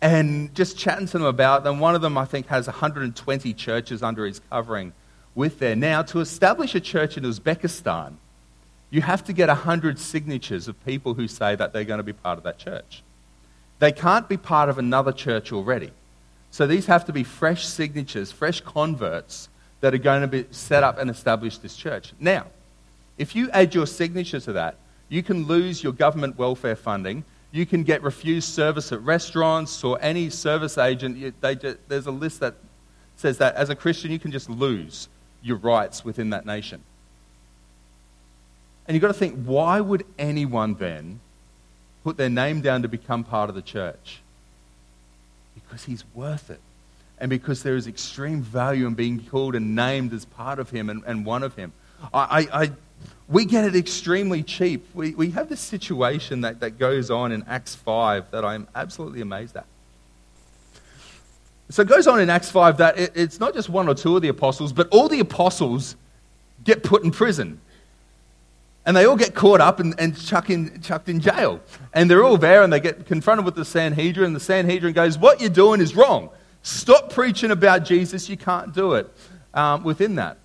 and 0.00 0.54
just 0.54 0.78
chatting 0.78 1.06
to 1.06 1.18
them 1.18 1.26
about 1.26 1.64
them. 1.64 1.80
One 1.80 1.94
of 1.94 2.02
them, 2.02 2.16
I 2.16 2.24
think, 2.24 2.46
has 2.48 2.66
120 2.66 3.54
churches 3.54 4.02
under 4.02 4.24
his 4.24 4.40
covering 4.50 4.92
with 5.34 5.58
there. 5.58 5.76
Now, 5.76 6.02
to 6.02 6.20
establish 6.20 6.74
a 6.74 6.80
church 6.80 7.16
in 7.16 7.24
Uzbekistan, 7.24 8.14
you 8.90 9.02
have 9.02 9.24
to 9.24 9.32
get 9.32 9.48
100 9.48 9.98
signatures 9.98 10.68
of 10.68 10.84
people 10.84 11.14
who 11.14 11.28
say 11.28 11.54
that 11.56 11.72
they're 11.72 11.84
going 11.84 11.98
to 11.98 12.04
be 12.04 12.12
part 12.12 12.38
of 12.38 12.44
that 12.44 12.58
church. 12.58 13.02
They 13.78 13.92
can't 13.92 14.28
be 14.28 14.36
part 14.36 14.68
of 14.68 14.78
another 14.78 15.12
church 15.12 15.52
already. 15.52 15.92
So 16.50 16.66
these 16.66 16.86
have 16.86 17.04
to 17.06 17.12
be 17.12 17.24
fresh 17.24 17.66
signatures, 17.66 18.32
fresh 18.32 18.60
converts 18.60 19.48
that 19.80 19.94
are 19.94 19.98
going 19.98 20.22
to 20.22 20.28
be 20.28 20.46
set 20.50 20.82
up 20.82 20.98
and 20.98 21.10
establish 21.10 21.58
this 21.58 21.76
church. 21.76 22.12
Now, 22.18 22.46
if 23.18 23.36
you 23.36 23.50
add 23.50 23.74
your 23.74 23.86
signature 23.86 24.40
to 24.40 24.52
that, 24.54 24.76
you 25.08 25.22
can 25.22 25.46
lose 25.46 25.82
your 25.82 25.92
government 25.92 26.38
welfare 26.38 26.76
funding. 26.76 27.24
You 27.50 27.64
can 27.64 27.82
get 27.82 28.02
refused 28.02 28.48
service 28.48 28.92
at 28.92 29.00
restaurants 29.02 29.82
or 29.82 29.98
any 30.02 30.30
service 30.30 30.76
agent. 30.76 31.40
They 31.40 31.54
just, 31.54 31.78
there's 31.88 32.06
a 32.06 32.10
list 32.10 32.40
that 32.40 32.54
says 33.16 33.38
that 33.38 33.54
as 33.54 33.70
a 33.70 33.74
Christian, 33.74 34.10
you 34.10 34.18
can 34.18 34.30
just 34.30 34.50
lose 34.50 35.08
your 35.42 35.56
rights 35.56 36.04
within 36.04 36.30
that 36.30 36.46
nation. 36.46 36.82
And 38.86 38.94
you've 38.94 39.02
got 39.02 39.08
to 39.08 39.14
think 39.14 39.44
why 39.44 39.80
would 39.80 40.04
anyone 40.18 40.74
then 40.74 41.20
put 42.04 42.16
their 42.16 42.30
name 42.30 42.60
down 42.60 42.82
to 42.82 42.88
become 42.88 43.24
part 43.24 43.50
of 43.50 43.54
the 43.54 43.62
church? 43.62 44.20
Because 45.54 45.84
he's 45.84 46.04
worth 46.14 46.50
it. 46.50 46.60
And 47.18 47.28
because 47.28 47.62
there 47.62 47.76
is 47.76 47.86
extreme 47.86 48.42
value 48.42 48.86
in 48.86 48.94
being 48.94 49.24
called 49.24 49.54
and 49.54 49.74
named 49.74 50.12
as 50.12 50.24
part 50.24 50.58
of 50.58 50.70
him 50.70 50.88
and, 50.88 51.02
and 51.04 51.26
one 51.26 51.42
of 51.42 51.54
him. 51.56 51.72
I, 52.14 52.46
I, 52.52 52.62
I, 52.62 52.70
we 53.28 53.44
get 53.44 53.64
it 53.64 53.76
extremely 53.76 54.42
cheap. 54.42 54.88
We, 54.94 55.14
we 55.14 55.30
have 55.32 55.48
this 55.48 55.60
situation 55.60 56.40
that, 56.40 56.60
that 56.60 56.78
goes 56.78 57.10
on 57.10 57.30
in 57.30 57.44
Acts 57.46 57.74
5 57.74 58.30
that 58.30 58.44
I'm 58.44 58.66
absolutely 58.74 59.20
amazed 59.20 59.56
at. 59.56 59.66
So 61.70 61.82
it 61.82 61.88
goes 61.88 62.06
on 62.06 62.20
in 62.20 62.30
Acts 62.30 62.50
5 62.50 62.78
that 62.78 62.98
it, 62.98 63.12
it's 63.14 63.38
not 63.38 63.52
just 63.52 63.68
one 63.68 63.88
or 63.88 63.94
two 63.94 64.16
of 64.16 64.22
the 64.22 64.28
apostles, 64.28 64.72
but 64.72 64.88
all 64.88 65.08
the 65.08 65.20
apostles 65.20 65.96
get 66.64 66.82
put 66.82 67.04
in 67.04 67.10
prison. 67.10 67.60
And 68.86 68.96
they 68.96 69.04
all 69.04 69.16
get 69.16 69.34
caught 69.34 69.60
up 69.60 69.80
and, 69.80 69.94
and 70.00 70.18
chuck 70.18 70.48
in, 70.48 70.80
chucked 70.80 71.10
in 71.10 71.20
jail. 71.20 71.60
And 71.92 72.10
they're 72.10 72.24
all 72.24 72.38
there 72.38 72.62
and 72.62 72.72
they 72.72 72.80
get 72.80 73.04
confronted 73.04 73.44
with 73.44 73.54
the 73.54 73.66
Sanhedrin. 73.66 74.28
And 74.28 74.36
the 74.36 74.40
Sanhedrin 74.40 74.94
goes, 74.94 75.18
What 75.18 75.42
you're 75.42 75.50
doing 75.50 75.82
is 75.82 75.94
wrong. 75.94 76.30
Stop 76.62 77.12
preaching 77.12 77.50
about 77.50 77.84
Jesus. 77.84 78.30
You 78.30 78.38
can't 78.38 78.72
do 78.72 78.94
it 78.94 79.12
um, 79.52 79.84
within 79.84 80.14
that. 80.14 80.38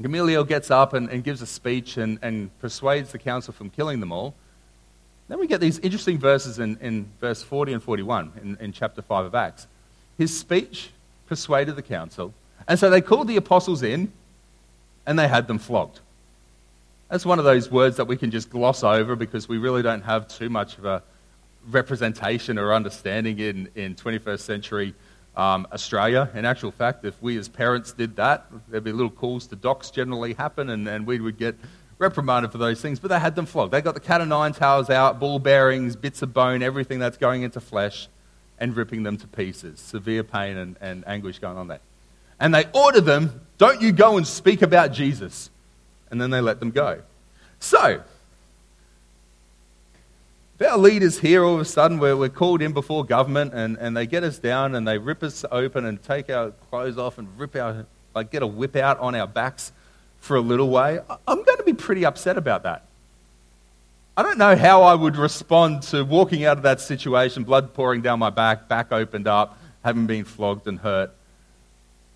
Gamaliel 0.00 0.44
gets 0.44 0.70
up 0.70 0.92
and, 0.92 1.08
and 1.08 1.22
gives 1.22 1.40
a 1.40 1.46
speech 1.46 1.96
and, 1.96 2.18
and, 2.20 2.50
persuades 2.58 3.12
the 3.12 3.18
council 3.18 3.52
from 3.52 3.70
killing 3.70 4.00
them 4.00 4.10
all. 4.10 4.34
Then 5.28 5.38
we 5.38 5.46
get 5.46 5.60
these 5.60 5.78
interesting 5.78 6.18
verses 6.18 6.58
in, 6.58 6.76
in 6.80 7.08
verse 7.20 7.42
40 7.42 7.74
and 7.74 7.82
41 7.82 8.32
in, 8.42 8.56
in 8.60 8.72
chapter 8.72 9.02
5 9.02 9.26
of 9.26 9.34
Acts. 9.34 9.66
His 10.18 10.36
speech 10.36 10.90
persuaded 11.26 11.76
the 11.76 11.82
council. 11.82 12.34
And 12.66 12.78
so 12.78 12.90
they 12.90 13.00
called 13.00 13.28
the 13.28 13.36
apostles 13.36 13.82
in 13.82 14.12
and 15.06 15.18
they 15.18 15.28
had 15.28 15.46
them 15.46 15.58
flogged. 15.58 16.00
That's 17.08 17.24
one 17.24 17.38
of 17.38 17.44
those 17.44 17.70
words 17.70 17.96
that 17.98 18.06
we 18.06 18.16
can 18.16 18.30
just 18.30 18.50
gloss 18.50 18.82
over 18.82 19.14
because 19.14 19.48
we 19.48 19.58
really 19.58 19.82
don't 19.82 20.02
have 20.02 20.26
too 20.26 20.50
much 20.50 20.76
of 20.78 20.84
a 20.84 21.02
representation 21.70 22.58
or 22.58 22.74
understanding 22.74 23.38
in, 23.38 23.68
in 23.74 23.94
21st 23.94 24.40
century 24.40 24.94
um, 25.36 25.66
Australia. 25.72 26.30
In 26.34 26.44
actual 26.44 26.70
fact, 26.70 27.04
if 27.04 27.20
we 27.22 27.36
as 27.38 27.48
parents 27.48 27.92
did 27.92 28.16
that, 28.16 28.46
there'd 28.68 28.84
be 28.84 28.92
little 28.92 29.10
calls 29.10 29.46
to 29.48 29.56
docs 29.56 29.90
generally 29.90 30.34
happen 30.34 30.70
and, 30.70 30.88
and 30.88 31.06
we 31.06 31.20
would 31.20 31.38
get 31.38 31.56
reprimanded 31.98 32.52
for 32.52 32.58
those 32.58 32.80
things. 32.80 32.98
But 32.98 33.08
they 33.08 33.18
had 33.18 33.34
them 33.34 33.46
flogged. 33.46 33.72
They 33.72 33.80
got 33.80 33.94
the 33.94 34.00
cat 34.00 34.20
o' 34.20 34.24
nine 34.24 34.52
tails 34.52 34.90
out, 34.90 35.18
ball 35.18 35.38
bearings, 35.38 35.96
bits 35.96 36.22
of 36.22 36.32
bone, 36.32 36.62
everything 36.62 36.98
that's 36.98 37.16
going 37.16 37.42
into 37.42 37.60
flesh 37.60 38.08
and 38.58 38.76
ripping 38.76 39.02
them 39.02 39.16
to 39.18 39.26
pieces. 39.26 39.80
Severe 39.80 40.22
pain 40.22 40.56
and, 40.56 40.76
and 40.80 41.06
anguish 41.06 41.38
going 41.38 41.56
on 41.56 41.68
there. 41.68 41.80
And 42.38 42.54
they 42.54 42.64
order 42.72 43.00
them, 43.00 43.40
don't 43.58 43.80
you 43.80 43.92
go 43.92 44.16
and 44.16 44.26
speak 44.26 44.62
about 44.62 44.92
Jesus 44.92 45.50
and 46.10 46.20
then 46.20 46.30
they 46.30 46.40
let 46.40 46.60
them 46.60 46.70
go. 46.70 47.02
So, 47.58 48.02
if 50.58 50.70
our 50.70 50.78
leaders 50.78 51.18
here 51.18 51.44
all 51.44 51.54
of 51.54 51.60
a 51.60 51.64
sudden 51.64 51.98
we're, 51.98 52.16
we're 52.16 52.28
called 52.28 52.62
in 52.62 52.72
before 52.72 53.04
government 53.04 53.52
and, 53.54 53.76
and 53.78 53.96
they 53.96 54.06
get 54.06 54.22
us 54.22 54.38
down 54.38 54.74
and 54.74 54.86
they 54.86 54.98
rip 54.98 55.22
us 55.22 55.44
open 55.50 55.84
and 55.84 56.00
take 56.02 56.30
our 56.30 56.50
clothes 56.70 56.96
off 56.96 57.18
and 57.18 57.28
rip 57.38 57.56
our, 57.56 57.86
like 58.14 58.30
get 58.30 58.42
a 58.42 58.46
whip 58.46 58.76
out 58.76 58.98
on 59.00 59.14
our 59.14 59.26
backs 59.26 59.72
for 60.18 60.36
a 60.36 60.40
little 60.40 60.70
way, 60.70 61.00
I'm 61.26 61.42
going 61.42 61.58
to 61.58 61.64
be 61.64 61.74
pretty 61.74 62.06
upset 62.06 62.38
about 62.38 62.62
that. 62.62 62.86
I 64.16 64.22
don't 64.22 64.38
know 64.38 64.54
how 64.54 64.82
I 64.82 64.94
would 64.94 65.16
respond 65.16 65.82
to 65.84 66.04
walking 66.04 66.44
out 66.44 66.56
of 66.56 66.62
that 66.62 66.80
situation, 66.80 67.42
blood 67.42 67.74
pouring 67.74 68.00
down 68.00 68.20
my 68.20 68.30
back, 68.30 68.68
back 68.68 68.92
opened 68.92 69.26
up, 69.26 69.58
having 69.82 70.06
been 70.06 70.24
flogged 70.24 70.68
and 70.68 70.78
hurt. 70.78 71.10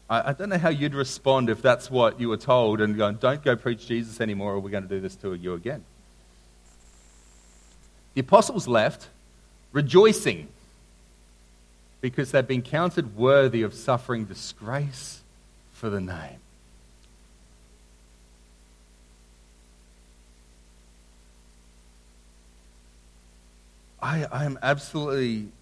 I, 0.08 0.30
I 0.30 0.32
don't 0.32 0.48
know 0.48 0.58
how 0.58 0.68
you'd 0.68 0.94
respond 0.94 1.50
if 1.50 1.60
that's 1.60 1.90
what 1.90 2.20
you 2.20 2.28
were 2.28 2.36
told 2.36 2.80
and 2.80 2.96
going, 2.96 3.16
don't 3.16 3.42
go 3.42 3.56
preach 3.56 3.88
Jesus 3.88 4.20
anymore 4.20 4.54
or 4.54 4.60
we're 4.60 4.70
going 4.70 4.84
to 4.84 4.88
do 4.88 5.00
this 5.00 5.16
to 5.16 5.34
you 5.34 5.54
again. 5.54 5.84
The 8.18 8.24
apostles 8.24 8.66
left 8.66 9.06
rejoicing 9.70 10.48
because 12.00 12.32
they'd 12.32 12.48
been 12.48 12.62
counted 12.62 13.16
worthy 13.16 13.62
of 13.62 13.72
suffering 13.72 14.24
disgrace 14.24 15.20
for 15.72 15.88
the 15.88 16.00
name. 16.00 16.40
I, 24.02 24.24
I 24.24 24.44
am 24.46 24.58
absolutely, 24.62 25.52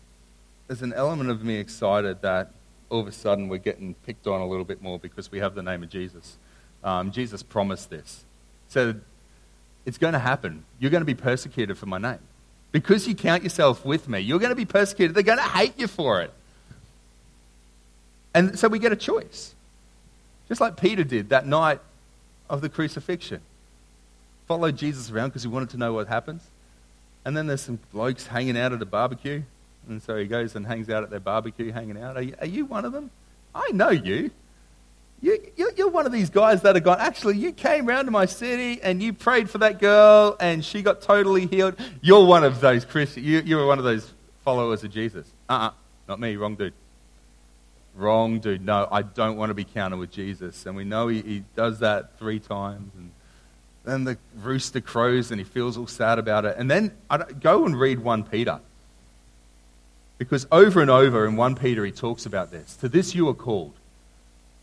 there's 0.67 0.81
an 0.81 0.95
element 0.95 1.29
of 1.29 1.45
me 1.45 1.57
excited 1.57 2.23
that 2.23 2.53
all 2.89 3.01
of 3.01 3.07
a 3.07 3.13
sudden 3.13 3.49
we're 3.49 3.59
getting 3.59 3.93
picked 4.07 4.27
on 4.27 4.41
a 4.41 4.49
little 4.49 4.65
bit 4.65 4.81
more 4.81 4.99
because 4.99 5.31
we 5.31 5.41
have 5.41 5.55
the 5.55 5.63
name 5.63 5.83
of 5.83 5.91
Jesus. 5.91 6.39
Um, 6.83 7.11
Jesus 7.11 7.43
promised 7.43 7.91
this. 7.91 8.25
So 8.69 8.95
it's 9.85 9.99
going 9.99 10.15
to 10.15 10.19
happen. 10.19 10.65
You're 10.79 10.91
going 10.91 11.03
to 11.03 11.05
be 11.05 11.15
persecuted 11.15 11.77
for 11.77 11.85
my 11.85 11.99
name. 11.99 12.21
Because 12.77 13.09
you 13.09 13.15
count 13.15 13.43
yourself 13.43 13.87
with 13.87 14.07
me, 14.07 14.19
you're 14.19 14.39
going 14.39 14.51
to 14.51 14.55
be 14.55 14.67
persecuted. 14.67 15.17
They're 15.17 15.23
going 15.23 15.39
to 15.39 15.45
hate 15.45 15.73
you 15.79 15.87
for 15.87 16.21
it. 16.21 16.31
And 18.35 18.59
so 18.59 18.69
we 18.69 18.79
get 18.79 18.93
a 18.93 18.97
choice. 18.97 19.55
Just 20.47 20.61
like 20.61 20.77
Peter 20.77 21.03
did 21.03 21.31
that 21.31 21.47
night 21.47 21.81
of 22.51 22.61
the 22.61 22.69
crucifixion. 22.69 23.41
Followed 24.47 24.77
Jesus 24.77 25.11
around 25.11 25.31
because 25.31 25.43
he 25.43 25.49
wanted 25.49 25.71
to 25.71 25.79
know 25.79 25.95
what 25.95 26.09
happens. 26.09 26.43
And 27.25 27.35
then 27.35 27.47
there's 27.47 27.63
some 27.63 27.79
blokes 27.95 28.27
hanging 28.27 28.59
out 28.59 28.75
at 28.75 28.83
a 28.83 28.85
barbecue. 28.85 29.45
And 29.89 30.03
so 30.03 30.19
he 30.19 30.27
goes 30.27 30.55
and 30.55 30.67
hangs 30.67 30.91
out 30.91 31.03
at 31.03 31.09
their 31.09 31.19
barbecue, 31.19 31.73
hanging 31.73 31.99
out. 31.99 32.19
Are 32.19 32.23
you, 32.23 32.35
are 32.43 32.47
you 32.47 32.67
one 32.67 32.85
of 32.85 32.93
them? 32.93 33.11
I 33.55 33.71
know 33.73 33.89
you. 33.89 34.33
You 35.21 35.39
you're, 35.57 35.73
you're 35.73 35.89
one 35.89 36.07
of 36.07 36.13
these 36.13 36.31
guys 36.31 36.63
that 36.63 36.75
have 36.75 36.85
gone, 36.85 36.99
actually, 37.01 37.37
you 37.39 37.53
came 37.53 37.87
round 37.87 38.07
to 38.07 38.11
my 38.11 38.27
city 38.27 38.81
and 38.83 39.03
you 39.03 39.13
prayed 39.13 39.49
for 39.49 39.59
that 39.59 39.79
girl 39.79 40.37
and 40.41 40.65
she 40.65 40.83
got 40.83 41.01
totally 41.01 41.47
healed. 41.47 41.75
You're 42.03 42.25
one 42.27 42.45
of 42.45 42.61
those 42.61 42.85
Christians. 42.85 43.27
You, 43.27 43.41
you're 43.41 43.67
one 43.67 43.79
of 43.79 43.85
those 43.85 44.13
followers 44.45 44.85
of 44.85 44.91
Jesus. 44.91 45.27
Uh 45.49 45.53
uh-uh, 45.53 45.67
uh 45.69 45.71
not 46.09 46.21
me. 46.21 46.37
Wrong 46.37 46.55
dude. 46.55 46.75
Wrong 47.95 48.39
dude. 48.39 48.65
No, 48.65 48.87
I 48.91 49.03
don't 49.03 49.37
want 49.37 49.51
to 49.51 49.55
be 49.55 49.65
counted 49.65 49.97
with 49.97 50.13
Jesus. 50.13 50.67
And 50.67 50.77
we 50.77 50.85
know 50.85 51.09
he, 51.09 51.23
he 51.23 51.45
does 51.57 51.81
that 51.81 52.19
three 52.19 52.39
times. 52.39 52.93
And 52.95 53.11
then 53.85 54.05
the 54.05 54.19
rooster 54.43 54.81
crows 54.81 55.31
and 55.31 55.41
he 55.41 55.45
feels 55.45 55.79
all 55.79 55.87
sad 55.87 56.19
about 56.19 56.45
it. 56.45 56.57
And 56.59 56.71
then 56.71 56.93
go 57.41 57.65
and 57.65 57.79
read 57.79 58.01
1 58.01 58.25
Peter. 58.25 58.61
Because 60.19 60.47
over 60.53 60.81
and 60.81 60.91
over 60.91 61.27
in 61.27 61.37
1 61.37 61.57
Peter 61.57 61.85
he 61.85 61.93
talks 61.93 62.27
about 62.27 62.51
this. 62.51 62.77
To 62.77 62.89
this 62.89 63.15
you 63.15 63.29
are 63.29 63.35
called. 63.35 63.75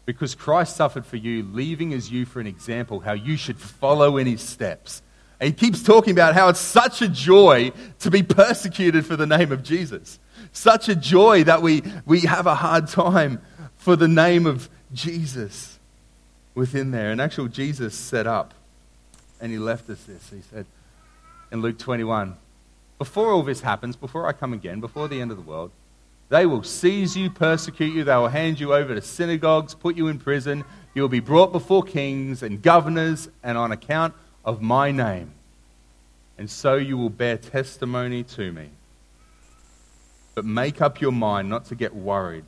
Because 0.05 0.35
Christ 0.35 0.75
suffered 0.75 1.05
for 1.05 1.17
you, 1.17 1.43
leaving 1.43 1.93
as 1.93 2.11
you 2.11 2.25
for 2.25 2.39
an 2.39 2.47
example 2.47 2.99
how 2.99 3.13
you 3.13 3.37
should 3.37 3.57
follow 3.57 4.17
in 4.17 4.27
his 4.27 4.41
steps. 4.41 5.01
And 5.39 5.47
he 5.47 5.53
keeps 5.53 5.81
talking 5.81 6.11
about 6.11 6.35
how 6.35 6.49
it's 6.49 6.59
such 6.59 7.01
a 7.01 7.07
joy 7.07 7.71
to 7.99 8.11
be 8.11 8.23
persecuted 8.23 9.05
for 9.05 9.15
the 9.15 9.27
name 9.27 9.51
of 9.51 9.63
Jesus. 9.63 10.19
Such 10.51 10.89
a 10.89 10.95
joy 10.95 11.43
that 11.45 11.61
we, 11.61 11.83
we 12.05 12.21
have 12.21 12.47
a 12.47 12.55
hard 12.55 12.87
time 12.87 13.41
for 13.77 13.95
the 13.95 14.07
name 14.07 14.45
of 14.45 14.69
Jesus 14.93 15.79
within 16.55 16.91
there. 16.91 17.11
And 17.11 17.19
actual 17.19 17.47
Jesus 17.47 17.95
set 17.95 18.27
up 18.27 18.53
and 19.41 19.51
he 19.51 19.57
left 19.57 19.89
us 19.89 20.03
this. 20.03 20.29
He 20.29 20.41
said 20.41 20.65
in 21.51 21.61
Luke 21.61 21.77
21 21.77 22.37
Before 22.97 23.31
all 23.31 23.43
this 23.43 23.61
happens, 23.61 23.95
before 23.95 24.27
I 24.27 24.33
come 24.33 24.53
again, 24.53 24.79
before 24.79 25.07
the 25.07 25.19
end 25.21 25.31
of 25.31 25.37
the 25.37 25.43
world, 25.43 25.71
they 26.29 26.45
will 26.45 26.63
seize 26.63 27.15
you, 27.15 27.29
persecute 27.29 27.93
you, 27.93 28.03
they 28.03 28.15
will 28.15 28.27
hand 28.27 28.59
you 28.59 28.73
over 28.73 28.95
to 28.95 29.01
synagogues, 29.01 29.75
put 29.75 29.95
you 29.95 30.07
in 30.07 30.17
prison. 30.19 30.63
You 30.95 31.01
will 31.01 31.09
be 31.09 31.19
brought 31.19 31.51
before 31.51 31.83
kings 31.83 32.43
and 32.43 32.62
governors, 32.62 33.29
and 33.43 33.57
on 33.57 33.71
account 33.71 34.13
of 34.43 34.62
my 34.62 34.91
name. 34.91 35.31
And 36.38 36.49
so 36.49 36.75
you 36.75 36.97
will 36.97 37.09
bear 37.09 37.38
testimony 37.38 38.23
to 38.23 38.51
me. 38.51 38.69
But 40.36 40.45
make 40.45 40.81
up 40.81 40.99
your 41.01 41.12
mind 41.12 41.49
not 41.49 41.65
to 41.65 41.75
get 41.75 41.95
worried 41.95 42.45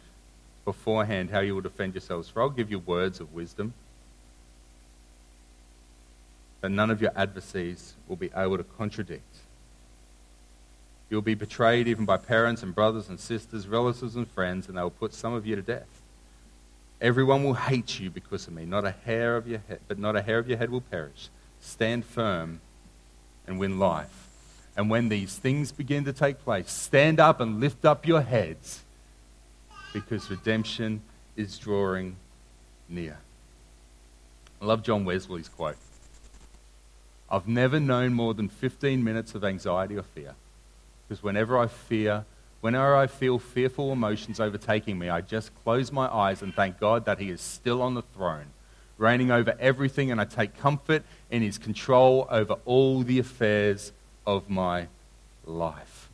beforehand 0.63 1.29
how 1.29 1.41
you 1.41 1.53
will 1.53 1.61
defend 1.61 1.93
yourselves, 1.93 2.27
for 2.27 2.41
I'll 2.41 2.49
give 2.49 2.71
you 2.71 2.79
words 2.79 3.19
of 3.19 3.33
wisdom 3.33 3.73
that 6.61 6.69
none 6.69 6.89
of 6.89 6.99
your 6.99 7.11
adversaries 7.15 7.93
will 8.07 8.15
be 8.15 8.31
able 8.35 8.57
to 8.57 8.63
contradict. 8.63 9.35
You'll 11.09 11.21
be 11.21 11.35
betrayed 11.35 11.87
even 11.87 12.05
by 12.05 12.17
parents 12.17 12.63
and 12.63 12.73
brothers 12.73 13.09
and 13.09 13.19
sisters, 13.19 13.67
relatives 13.67 14.15
and 14.15 14.27
friends, 14.27 14.67
and 14.67 14.77
they 14.77 14.81
will 14.81 14.89
put 14.89 15.13
some 15.13 15.33
of 15.33 15.45
you 15.45 15.55
to 15.55 15.61
death. 15.61 16.01
Everyone 16.99 17.43
will 17.43 17.53
hate 17.53 17.99
you 17.99 18.09
because 18.09 18.47
of 18.47 18.53
me. 18.53 18.65
Not 18.65 18.85
a 18.85 18.91
hair 18.91 19.35
of 19.37 19.47
your 19.47 19.61
head, 19.67 19.79
but 19.87 19.99
not 19.99 20.15
a 20.15 20.21
hair 20.21 20.39
of 20.39 20.47
your 20.47 20.57
head 20.57 20.69
will 20.69 20.81
perish. 20.81 21.29
Stand 21.61 22.05
firm 22.05 22.61
and 23.45 23.59
win 23.59 23.77
life. 23.77 24.27
And 24.77 24.89
when 24.89 25.09
these 25.09 25.35
things 25.37 25.71
begin 25.71 26.05
to 26.05 26.13
take 26.13 26.43
place, 26.43 26.71
stand 26.71 27.19
up 27.19 27.39
and 27.39 27.59
lift 27.59 27.85
up 27.85 28.07
your 28.07 28.21
heads 28.21 28.81
because 29.93 30.29
redemption 30.29 31.01
is 31.35 31.57
drawing 31.57 32.15
near. 32.89 33.17
I 34.61 34.65
love 34.65 34.83
John 34.83 35.05
Wesley's 35.05 35.47
quote. 35.47 35.77
I've 37.29 37.47
never 37.47 37.79
known 37.79 38.13
more 38.13 38.33
than 38.33 38.49
15 38.49 39.03
minutes 39.03 39.35
of 39.35 39.43
anxiety 39.43 39.97
or 39.97 40.03
fear. 40.03 40.35
Because 41.07 41.23
whenever 41.23 41.57
I 41.57 41.67
fear, 41.67 42.25
whenever 42.61 42.95
I 42.95 43.07
feel 43.07 43.37
fearful 43.39 43.91
emotions 43.91 44.39
overtaking 44.39 44.97
me, 44.97 45.09
I 45.09 45.21
just 45.21 45.51
close 45.63 45.91
my 45.91 46.07
eyes 46.07 46.41
and 46.41 46.53
thank 46.53 46.79
God 46.79 47.05
that 47.05 47.19
He 47.19 47.29
is 47.29 47.41
still 47.41 47.81
on 47.81 47.93
the 47.93 48.01
throne, 48.01 48.47
reigning 48.97 49.31
over 49.31 49.55
everything, 49.59 50.11
and 50.11 50.19
I 50.19 50.25
take 50.25 50.57
comfort 50.57 51.03
in 51.29 51.41
His 51.41 51.57
control 51.57 52.27
over 52.29 52.55
all 52.65 53.03
the 53.03 53.19
affairs 53.19 53.91
of 54.25 54.49
my 54.49 54.87
life. 55.45 56.09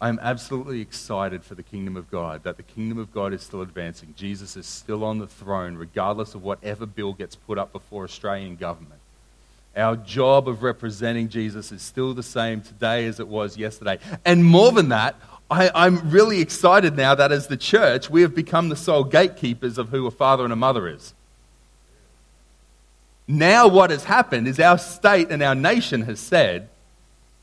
I'm 0.00 0.18
absolutely 0.20 0.82
excited 0.82 1.44
for 1.44 1.54
the 1.54 1.62
kingdom 1.62 1.96
of 1.96 2.10
God, 2.10 2.42
that 2.42 2.58
the 2.58 2.62
kingdom 2.62 2.98
of 2.98 3.14
God 3.14 3.32
is 3.32 3.42
still 3.42 3.62
advancing. 3.62 4.12
Jesus 4.18 4.54
is 4.54 4.66
still 4.66 5.02
on 5.02 5.18
the 5.18 5.26
throne, 5.26 5.76
regardless 5.76 6.34
of 6.34 6.42
whatever 6.42 6.84
bill 6.84 7.14
gets 7.14 7.34
put 7.34 7.56
up 7.56 7.72
before 7.72 8.04
Australian 8.04 8.56
government. 8.56 9.00
Our 9.76 9.96
job 9.96 10.48
of 10.48 10.62
representing 10.62 11.28
Jesus 11.28 11.72
is 11.72 11.82
still 11.82 12.14
the 12.14 12.22
same 12.22 12.60
today 12.60 13.06
as 13.06 13.18
it 13.18 13.26
was 13.26 13.56
yesterday. 13.56 13.98
And 14.24 14.44
more 14.44 14.70
than 14.70 14.90
that, 14.90 15.16
I, 15.50 15.86
am 15.86 16.10
really 16.10 16.40
excited 16.40 16.96
now 16.96 17.14
that 17.14 17.32
as 17.32 17.48
the 17.48 17.56
church, 17.56 18.08
we 18.08 18.22
have 18.22 18.34
become 18.34 18.68
the 18.68 18.76
sole 18.76 19.04
gatekeepers 19.04 19.76
of 19.78 19.88
who 19.88 20.06
a 20.06 20.10
father 20.10 20.44
and 20.44 20.52
a 20.52 20.56
mother 20.56 20.88
is. 20.88 21.12
Now, 23.26 23.68
what 23.68 23.90
has 23.90 24.04
happened 24.04 24.48
is 24.48 24.60
our 24.60 24.78
state 24.78 25.30
and 25.30 25.42
our 25.42 25.54
nation 25.54 26.02
has 26.02 26.20
said, 26.20 26.68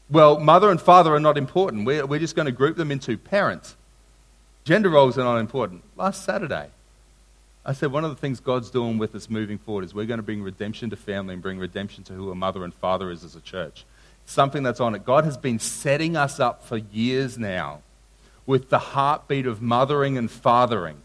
well, 0.09 0.39
mother 0.39 0.69
and 0.69 0.79
father 0.79 1.13
are 1.13 1.19
not 1.19 1.37
important. 1.37 1.85
We're, 1.85 2.05
we're 2.05 2.19
just 2.19 2.35
going 2.35 2.45
to 2.45 2.51
group 2.51 2.77
them 2.77 2.91
into 2.91 3.17
parents. 3.17 3.75
Gender 4.63 4.89
roles 4.89 5.17
are 5.17 5.23
not 5.23 5.37
important. 5.37 5.83
Last 5.95 6.23
Saturday, 6.23 6.69
I 7.63 7.73
said 7.73 7.91
one 7.91 8.03
of 8.03 8.09
the 8.09 8.15
things 8.15 8.39
God's 8.39 8.71
doing 8.71 8.97
with 8.97 9.13
us 9.13 9.29
moving 9.29 9.59
forward 9.59 9.85
is 9.85 9.93
we're 9.93 10.05
going 10.05 10.17
to 10.17 10.23
bring 10.23 10.41
redemption 10.41 10.89
to 10.89 10.95
family 10.95 11.33
and 11.33 11.43
bring 11.43 11.59
redemption 11.59 12.03
to 12.05 12.13
who 12.13 12.31
a 12.31 12.35
mother 12.35 12.63
and 12.63 12.73
father 12.73 13.11
is 13.11 13.23
as 13.23 13.35
a 13.35 13.41
church. 13.41 13.85
Something 14.25 14.63
that's 14.63 14.79
on 14.79 14.95
it. 14.95 15.05
God 15.05 15.25
has 15.25 15.37
been 15.37 15.59
setting 15.59 16.17
us 16.17 16.39
up 16.39 16.63
for 16.63 16.77
years 16.77 17.37
now 17.37 17.81
with 18.47 18.69
the 18.69 18.79
heartbeat 18.79 19.45
of 19.45 19.61
mothering 19.61 20.17
and 20.17 20.29
fathering. 20.29 20.97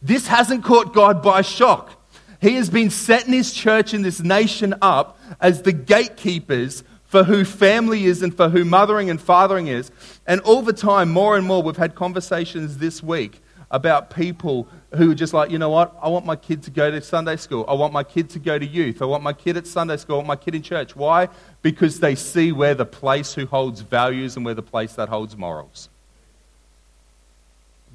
This 0.00 0.28
hasn't 0.28 0.64
caught 0.64 0.94
God 0.94 1.22
by 1.22 1.42
shock. 1.42 1.92
He 2.40 2.54
has 2.54 2.70
been 2.70 2.88
setting 2.88 3.34
his 3.34 3.52
church 3.52 3.92
and 3.92 4.04
this 4.04 4.20
nation 4.20 4.74
up 4.80 5.18
as 5.40 5.62
the 5.62 5.72
gatekeepers 5.72 6.82
for 7.04 7.24
who 7.24 7.44
family 7.44 8.04
is 8.04 8.22
and 8.22 8.34
for 8.34 8.48
who 8.48 8.64
mothering 8.64 9.10
and 9.10 9.20
fathering 9.20 9.66
is. 9.66 9.90
And 10.26 10.40
all 10.42 10.62
the 10.62 10.72
time, 10.72 11.10
more 11.10 11.36
and 11.36 11.46
more, 11.46 11.62
we've 11.62 11.76
had 11.76 11.94
conversations 11.94 12.78
this 12.78 13.02
week 13.02 13.42
about 13.70 14.10
people 14.10 14.66
who 14.94 15.10
are 15.10 15.14
just 15.14 15.34
like, 15.34 15.50
you 15.50 15.58
know 15.58 15.68
what, 15.68 15.94
I 16.00 16.08
want 16.08 16.24
my 16.24 16.36
kid 16.36 16.62
to 16.64 16.70
go 16.70 16.90
to 16.90 17.02
Sunday 17.02 17.36
school. 17.36 17.64
I 17.68 17.74
want 17.74 17.92
my 17.92 18.02
kid 18.02 18.30
to 18.30 18.38
go 18.38 18.58
to 18.58 18.66
youth. 18.66 19.02
I 19.02 19.04
want 19.04 19.22
my 19.22 19.34
kid 19.34 19.56
at 19.58 19.66
Sunday 19.66 19.98
school. 19.98 20.16
I 20.16 20.18
want 20.18 20.28
my 20.28 20.36
kid 20.36 20.54
in 20.54 20.62
church. 20.62 20.96
Why? 20.96 21.28
Because 21.60 22.00
they 22.00 22.14
see 22.14 22.50
where 22.50 22.74
the 22.74 22.86
place 22.86 23.34
who 23.34 23.44
holds 23.46 23.82
values 23.82 24.36
and 24.36 24.44
where 24.44 24.54
the 24.54 24.62
place 24.62 24.94
that 24.94 25.10
holds 25.10 25.36
morals. 25.36 25.90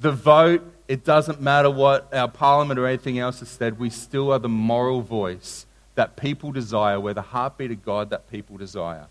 The 0.00 0.12
vote, 0.12 0.62
it 0.86 1.04
doesn't 1.04 1.40
matter 1.40 1.70
what 1.70 2.12
our 2.14 2.28
parliament 2.28 2.78
or 2.78 2.86
anything 2.86 3.18
else 3.18 3.40
has 3.40 3.48
said, 3.48 3.78
we 3.78 3.90
still 3.90 4.32
are 4.32 4.38
the 4.38 4.48
moral 4.48 5.00
voice 5.00 5.66
that 5.96 6.16
people 6.16 6.52
desire. 6.52 7.00
We're 7.00 7.14
the 7.14 7.22
heartbeat 7.22 7.72
of 7.72 7.84
God 7.84 8.10
that 8.10 8.30
people 8.30 8.56
desire. 8.56 9.06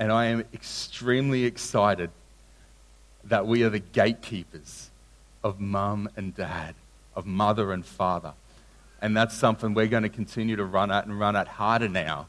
And 0.00 0.10
I 0.10 0.26
am 0.26 0.44
extremely 0.52 1.44
excited 1.44 2.10
that 3.26 3.46
we 3.46 3.62
are 3.62 3.70
the 3.70 3.80
gatekeepers 3.80 4.90
of 5.42 5.60
mum 5.60 6.08
and 6.16 6.34
dad, 6.34 6.74
of 7.14 7.26
mother 7.26 7.72
and 7.72 7.84
father. 7.84 8.32
And 9.00 9.16
that's 9.16 9.36
something 9.36 9.74
we're 9.74 9.86
going 9.86 10.02
to 10.02 10.08
continue 10.08 10.56
to 10.56 10.64
run 10.64 10.90
at 10.90 11.06
and 11.06 11.18
run 11.18 11.36
at 11.36 11.48
harder 11.48 11.88
now 11.88 12.26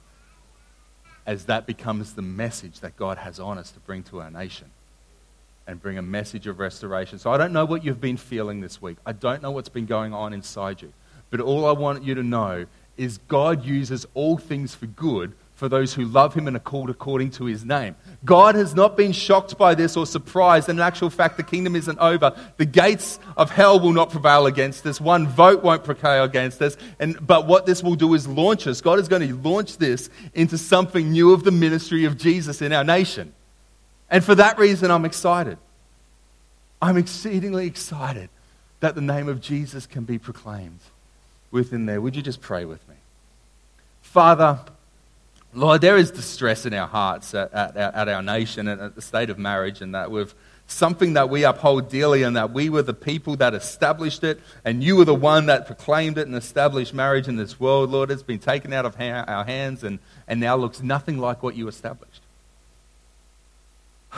as 1.26 1.46
that 1.46 1.66
becomes 1.66 2.14
the 2.14 2.22
message 2.22 2.82
that 2.82 2.96
God 2.98 3.18
has 3.18 3.40
on 3.40 3.58
us 3.58 3.72
to 3.72 3.80
bring 3.80 4.04
to 4.04 4.22
our 4.22 4.30
nation 4.30 4.70
and 5.68 5.82
bring 5.82 5.98
a 5.98 6.02
message 6.02 6.46
of 6.46 6.60
restoration. 6.60 7.18
So 7.18 7.32
I 7.32 7.38
don't 7.38 7.52
know 7.52 7.66
what 7.66 7.84
you've 7.84 8.02
been 8.02 8.18
feeling 8.18 8.62
this 8.62 8.82
week. 8.82 8.98
I 9.06 9.14
don't 9.14 9.42
know 9.42 9.52
what's 9.52 9.70
been 9.70 9.88
going 9.88 10.14
on 10.14 10.34
inside 10.34 10.82
you. 10.82 10.94
But 11.32 11.40
all 11.40 11.66
I 11.66 11.72
want 11.72 12.04
you 12.04 12.14
to 12.16 12.24
know 12.24 12.66
is 12.98 13.18
God 13.28 13.66
uses 13.66 14.06
all 14.14 14.38
things 14.38 14.76
for 14.76 14.86
good 14.86 15.34
for 15.56 15.70
those 15.70 15.94
who 15.94 16.04
love 16.04 16.34
him 16.34 16.48
and 16.48 16.58
are 16.58 16.60
called 16.60 16.90
according 16.90 17.32
to 17.32 17.46
his 17.46 17.64
name. 17.64 17.96
God 18.26 18.56
has 18.56 18.76
not 18.76 18.98
been 18.98 19.14
shocked 19.14 19.58
by 19.58 19.74
this 19.74 19.96
or 19.96 20.06
surprised. 20.06 20.68
In 20.68 20.80
actual 20.82 21.10
fact, 21.10 21.38
the 21.38 21.44
kingdom 21.44 21.78
isn't 21.78 21.98
over. 21.98 22.36
The 22.58 22.66
gates 22.66 23.20
of 23.38 23.50
hell 23.52 23.80
will 23.80 23.94
not 23.94 24.10
prevail 24.10 24.48
against 24.48 24.86
us. 24.86 25.00
One 25.00 25.28
vote 25.28 25.64
won't 25.64 25.86
prevail 25.86 26.26
against 26.26 26.62
us. 26.62 26.76
And, 27.00 27.26
but 27.26 27.48
what 27.48 27.66
this 27.66 27.82
will 27.82 27.96
do 27.96 28.14
is 28.14 28.28
launch 28.28 28.68
us. 28.68 28.82
God 28.82 29.00
is 29.00 29.08
going 29.08 29.26
to 29.26 29.34
launch 29.50 29.78
this 29.78 30.10
into 30.34 30.58
something 30.58 31.12
new 31.12 31.32
of 31.32 31.46
the 31.46 31.52
ministry 31.52 32.04
of 32.04 32.18
Jesus 32.18 32.62
in 32.62 32.74
our 32.74 32.84
nation. 32.84 33.34
And 34.10 34.26
for 34.26 34.36
that 34.36 34.60
reason, 34.60 34.92
I'm 34.92 35.06
excited. 35.06 35.58
I'm 36.82 36.98
exceedingly 36.98 37.66
excited 37.66 38.30
that 38.82 38.94
the 38.94 39.02
name 39.02 39.30
of 39.30 39.40
Jesus 39.40 39.88
can 39.88 40.04
be 40.04 40.20
proclaimed 40.20 40.82
within 41.50 41.86
there. 41.86 42.02
Would 42.02 42.18
you 42.18 42.22
just 42.22 42.42
pray 42.42 42.66
with 42.66 42.86
me? 42.90 42.96
Father, 44.02 44.60
Lord, 45.56 45.80
there 45.80 45.96
is 45.96 46.12
distress 46.12 46.66
in 46.66 46.74
our 46.74 46.88
hearts 46.88 47.34
uh, 47.34 47.48
at, 47.54 47.78
at, 47.78 47.96
at, 47.96 48.08
our 48.10 48.22
nation 48.22 48.68
and 48.68 48.82
at 48.82 48.96
the 48.96 49.02
state 49.02 49.30
of 49.30 49.40
marriage, 49.40 49.80
and 49.80 49.96
that 49.96 50.12
with 50.12 50.34
something 50.68 51.14
that 51.14 51.30
we 51.30 51.46
uphold 51.46 51.90
dearly, 51.90 52.24
and 52.24 52.36
that 52.36 52.52
we 52.52 52.70
were 52.70 52.82
the 52.82 52.94
people 52.94 53.38
that 53.38 53.54
established 53.54 54.26
it, 54.26 54.42
and 54.66 54.84
you 54.84 54.98
were 54.98 55.06
the 55.06 55.16
one 55.16 55.46
that 55.46 55.66
proclaimed 55.66 56.18
it 56.18 56.28
and 56.28 56.36
established 56.36 56.94
marriage 56.94 57.30
in 57.30 57.38
this 57.38 57.58
world, 57.58 57.90
Lord, 57.90 58.12
it's 58.12 58.22
been 58.22 58.40
taken 58.40 58.74
out 58.74 58.86
of 58.86 58.96
ha- 58.96 59.24
our 59.28 59.46
hands 59.46 59.86
and, 59.86 60.00
and 60.28 60.42
now 60.42 60.58
looks 60.58 60.82
nothing 60.82 61.20
like 61.20 61.42
what 61.42 61.56
you 61.56 61.70
established. 61.70 62.22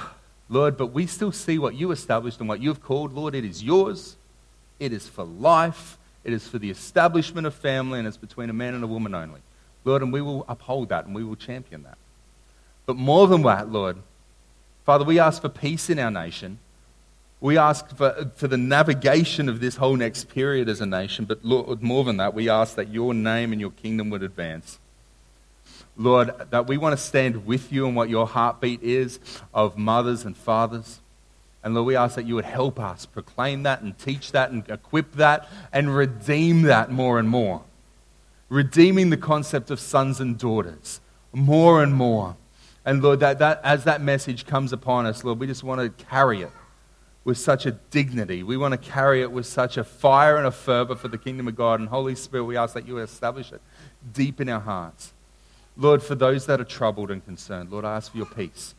Lord, 0.49 0.75
but 0.75 0.87
we 0.87 1.05
still 1.05 1.31
see 1.31 1.59
what 1.59 1.75
you 1.75 1.91
established 1.91 2.39
and 2.39 2.49
what 2.49 2.61
you 2.61 2.69
have 2.69 2.81
called. 2.81 3.13
Lord, 3.13 3.35
it 3.35 3.45
is 3.45 3.61
yours, 3.61 4.15
it 4.79 4.91
is 4.91 5.07
for 5.07 5.23
life, 5.23 5.99
it 6.23 6.33
is 6.33 6.47
for 6.47 6.57
the 6.57 6.71
establishment 6.71 7.45
of 7.45 7.53
family, 7.53 7.99
and 7.99 8.07
it's 8.07 8.17
between 8.17 8.49
a 8.49 8.53
man 8.53 8.73
and 8.73 8.83
a 8.83 8.87
woman 8.87 9.13
only. 9.13 9.41
Lord, 9.87 10.01
and 10.01 10.11
we 10.11 10.21
will 10.21 10.43
uphold 10.49 10.89
that 10.89 11.05
and 11.05 11.15
we 11.15 11.23
will 11.23 11.37
champion 11.37 11.83
that. 11.83 11.97
But 12.85 12.97
more 12.97 13.25
than 13.25 13.41
that, 13.43 13.71
Lord, 13.71 13.97
Father, 14.85 15.05
we 15.05 15.17
ask 15.17 15.41
for 15.41 15.49
peace 15.49 15.89
in 15.89 15.97
our 15.97 16.11
nation. 16.11 16.59
We 17.39 17.57
ask 17.57 17.95
for, 17.95 18.31
for 18.35 18.49
the 18.49 18.57
navigation 18.57 19.47
of 19.47 19.61
this 19.61 19.77
whole 19.77 19.95
next 19.95 20.29
period 20.29 20.67
as 20.67 20.81
a 20.81 20.85
nation. 20.85 21.23
But 21.23 21.43
Lord, 21.43 21.81
more 21.81 22.03
than 22.03 22.17
that, 22.17 22.33
we 22.33 22.49
ask 22.49 22.75
that 22.75 22.89
your 22.89 23.13
name 23.13 23.53
and 23.53 23.61
your 23.61 23.71
kingdom 23.71 24.09
would 24.09 24.23
advance. 24.23 24.77
Lord, 25.95 26.33
that 26.51 26.67
we 26.67 26.77
want 26.77 26.97
to 26.97 27.01
stand 27.01 27.45
with 27.45 27.71
you 27.71 27.87
in 27.87 27.95
what 27.95 28.09
your 28.09 28.27
heartbeat 28.27 28.83
is 28.83 29.19
of 29.53 29.77
mothers 29.77 30.25
and 30.25 30.35
fathers. 30.35 30.99
And 31.63 31.73
Lord, 31.73 31.87
we 31.87 31.95
ask 31.95 32.15
that 32.15 32.25
you 32.25 32.35
would 32.35 32.45
help 32.45 32.77
us 32.79 33.05
proclaim 33.05 33.63
that 33.63 33.81
and 33.81 33.97
teach 33.97 34.33
that 34.33 34.51
and 34.51 34.67
equip 34.69 35.13
that 35.13 35.47
and 35.71 35.95
redeem 35.95 36.63
that 36.63 36.91
more 36.91 37.19
and 37.19 37.29
more 37.29 37.63
redeeming 38.49 39.09
the 39.09 39.17
concept 39.17 39.71
of 39.71 39.79
sons 39.79 40.19
and 40.19 40.37
daughters 40.37 41.01
more 41.33 41.83
and 41.83 41.93
more. 41.93 42.35
And 42.85 43.03
Lord, 43.03 43.19
that, 43.19 43.39
that, 43.39 43.59
as 43.63 43.83
that 43.83 44.01
message 44.01 44.45
comes 44.45 44.71
upon 44.71 45.05
us, 45.05 45.23
Lord, 45.23 45.39
we 45.39 45.47
just 45.47 45.63
want 45.63 45.81
to 45.81 46.05
carry 46.05 46.41
it 46.41 46.51
with 47.25 47.37
such 47.37 47.65
a 47.65 47.71
dignity. 47.71 48.43
We 48.43 48.55
want 48.55 48.71
to 48.71 48.77
carry 48.77 49.21
it 49.21 49.31
with 49.31 49.45
such 49.45 49.75
a 49.75 49.83
fire 49.83 50.37
and 50.37 50.47
a 50.47 50.51
fervor 50.51 50.95
for 50.95 51.09
the 51.09 51.17
kingdom 51.17 51.49
of 51.49 51.55
God. 51.57 51.81
And 51.81 51.89
Holy 51.89 52.15
Spirit, 52.15 52.45
we 52.45 52.55
ask 52.55 52.73
that 52.73 52.87
you 52.87 52.97
establish 52.99 53.51
it 53.51 53.61
deep 54.13 54.39
in 54.39 54.47
our 54.47 54.61
hearts. 54.61 55.11
Lord, 55.75 56.01
for 56.01 56.15
those 56.15 56.45
that 56.45 56.61
are 56.61 56.65
troubled 56.65 57.11
and 57.11 57.23
concerned, 57.23 57.69
Lord, 57.69 57.83
I 57.83 57.97
ask 57.97 58.11
for 58.11 58.17
your 58.17 58.25
peace. 58.25 58.73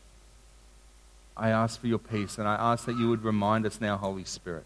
I 1.37 1.49
ask 1.49 1.79
for 1.79 1.87
your 1.87 1.99
peace, 1.99 2.37
and 2.37 2.47
I 2.47 2.55
ask 2.55 2.85
that 2.85 2.97
you 2.97 3.09
would 3.09 3.23
remind 3.23 3.65
us 3.65 3.79
now, 3.79 3.95
Holy 3.95 4.25
Spirit, 4.25 4.65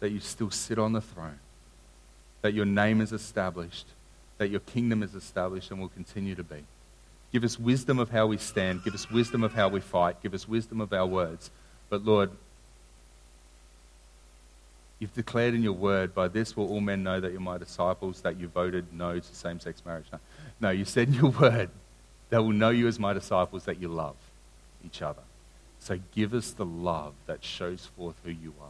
that 0.00 0.10
you 0.10 0.18
still 0.18 0.50
sit 0.50 0.78
on 0.78 0.92
the 0.92 1.00
throne, 1.00 1.38
that 2.42 2.54
your 2.54 2.64
name 2.64 3.00
is 3.00 3.12
established, 3.12 3.86
that 4.40 4.48
your 4.48 4.60
kingdom 4.60 5.02
is 5.02 5.14
established 5.14 5.70
and 5.70 5.78
will 5.78 5.90
continue 5.90 6.34
to 6.34 6.42
be. 6.42 6.64
Give 7.30 7.44
us 7.44 7.58
wisdom 7.58 7.98
of 7.98 8.08
how 8.08 8.26
we 8.26 8.38
stand. 8.38 8.82
Give 8.82 8.94
us 8.94 9.10
wisdom 9.10 9.44
of 9.44 9.52
how 9.52 9.68
we 9.68 9.80
fight. 9.80 10.22
Give 10.22 10.32
us 10.32 10.48
wisdom 10.48 10.80
of 10.80 10.94
our 10.94 11.04
words. 11.04 11.50
But 11.90 12.06
Lord, 12.06 12.30
you've 14.98 15.12
declared 15.12 15.52
in 15.52 15.62
your 15.62 15.74
word, 15.74 16.14
by 16.14 16.28
this 16.28 16.56
will 16.56 16.70
all 16.70 16.80
men 16.80 17.02
know 17.02 17.20
that 17.20 17.32
you're 17.32 17.40
my 17.42 17.58
disciples, 17.58 18.22
that 18.22 18.40
you 18.40 18.48
voted 18.48 18.94
no 18.94 19.18
to 19.18 19.34
same 19.34 19.60
sex 19.60 19.82
marriage. 19.84 20.06
No. 20.58 20.70
you 20.70 20.86
said 20.86 21.08
in 21.08 21.14
your 21.14 21.32
word, 21.32 21.68
they 22.30 22.38
will 22.38 22.52
know 22.52 22.70
you 22.70 22.88
as 22.88 22.98
my 22.98 23.12
disciples, 23.12 23.66
that 23.66 23.78
you 23.78 23.88
love 23.88 24.16
each 24.86 25.02
other. 25.02 25.22
So 25.80 25.98
give 26.14 26.32
us 26.32 26.50
the 26.52 26.64
love 26.64 27.12
that 27.26 27.44
shows 27.44 27.90
forth 27.94 28.16
who 28.24 28.30
you 28.30 28.54
are. 28.58 28.68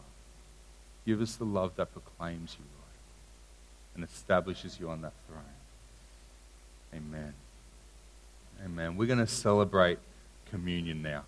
Give 1.07 1.21
us 1.21 1.37
the 1.37 1.45
love 1.45 1.77
that 1.77 1.93
proclaims 1.93 2.57
you, 2.59 2.65
Lord, 2.77 3.95
and 3.95 4.03
establishes 4.03 4.81
you 4.81 4.91
on 4.91 5.03
that 5.03 5.13
throne. 5.29 5.60
Amen. 6.95 7.35
Amen. 8.65 8.97
We're 8.97 9.07
going 9.07 9.19
to 9.19 9.27
celebrate 9.27 9.99
communion 10.51 11.03
now. 11.03 11.25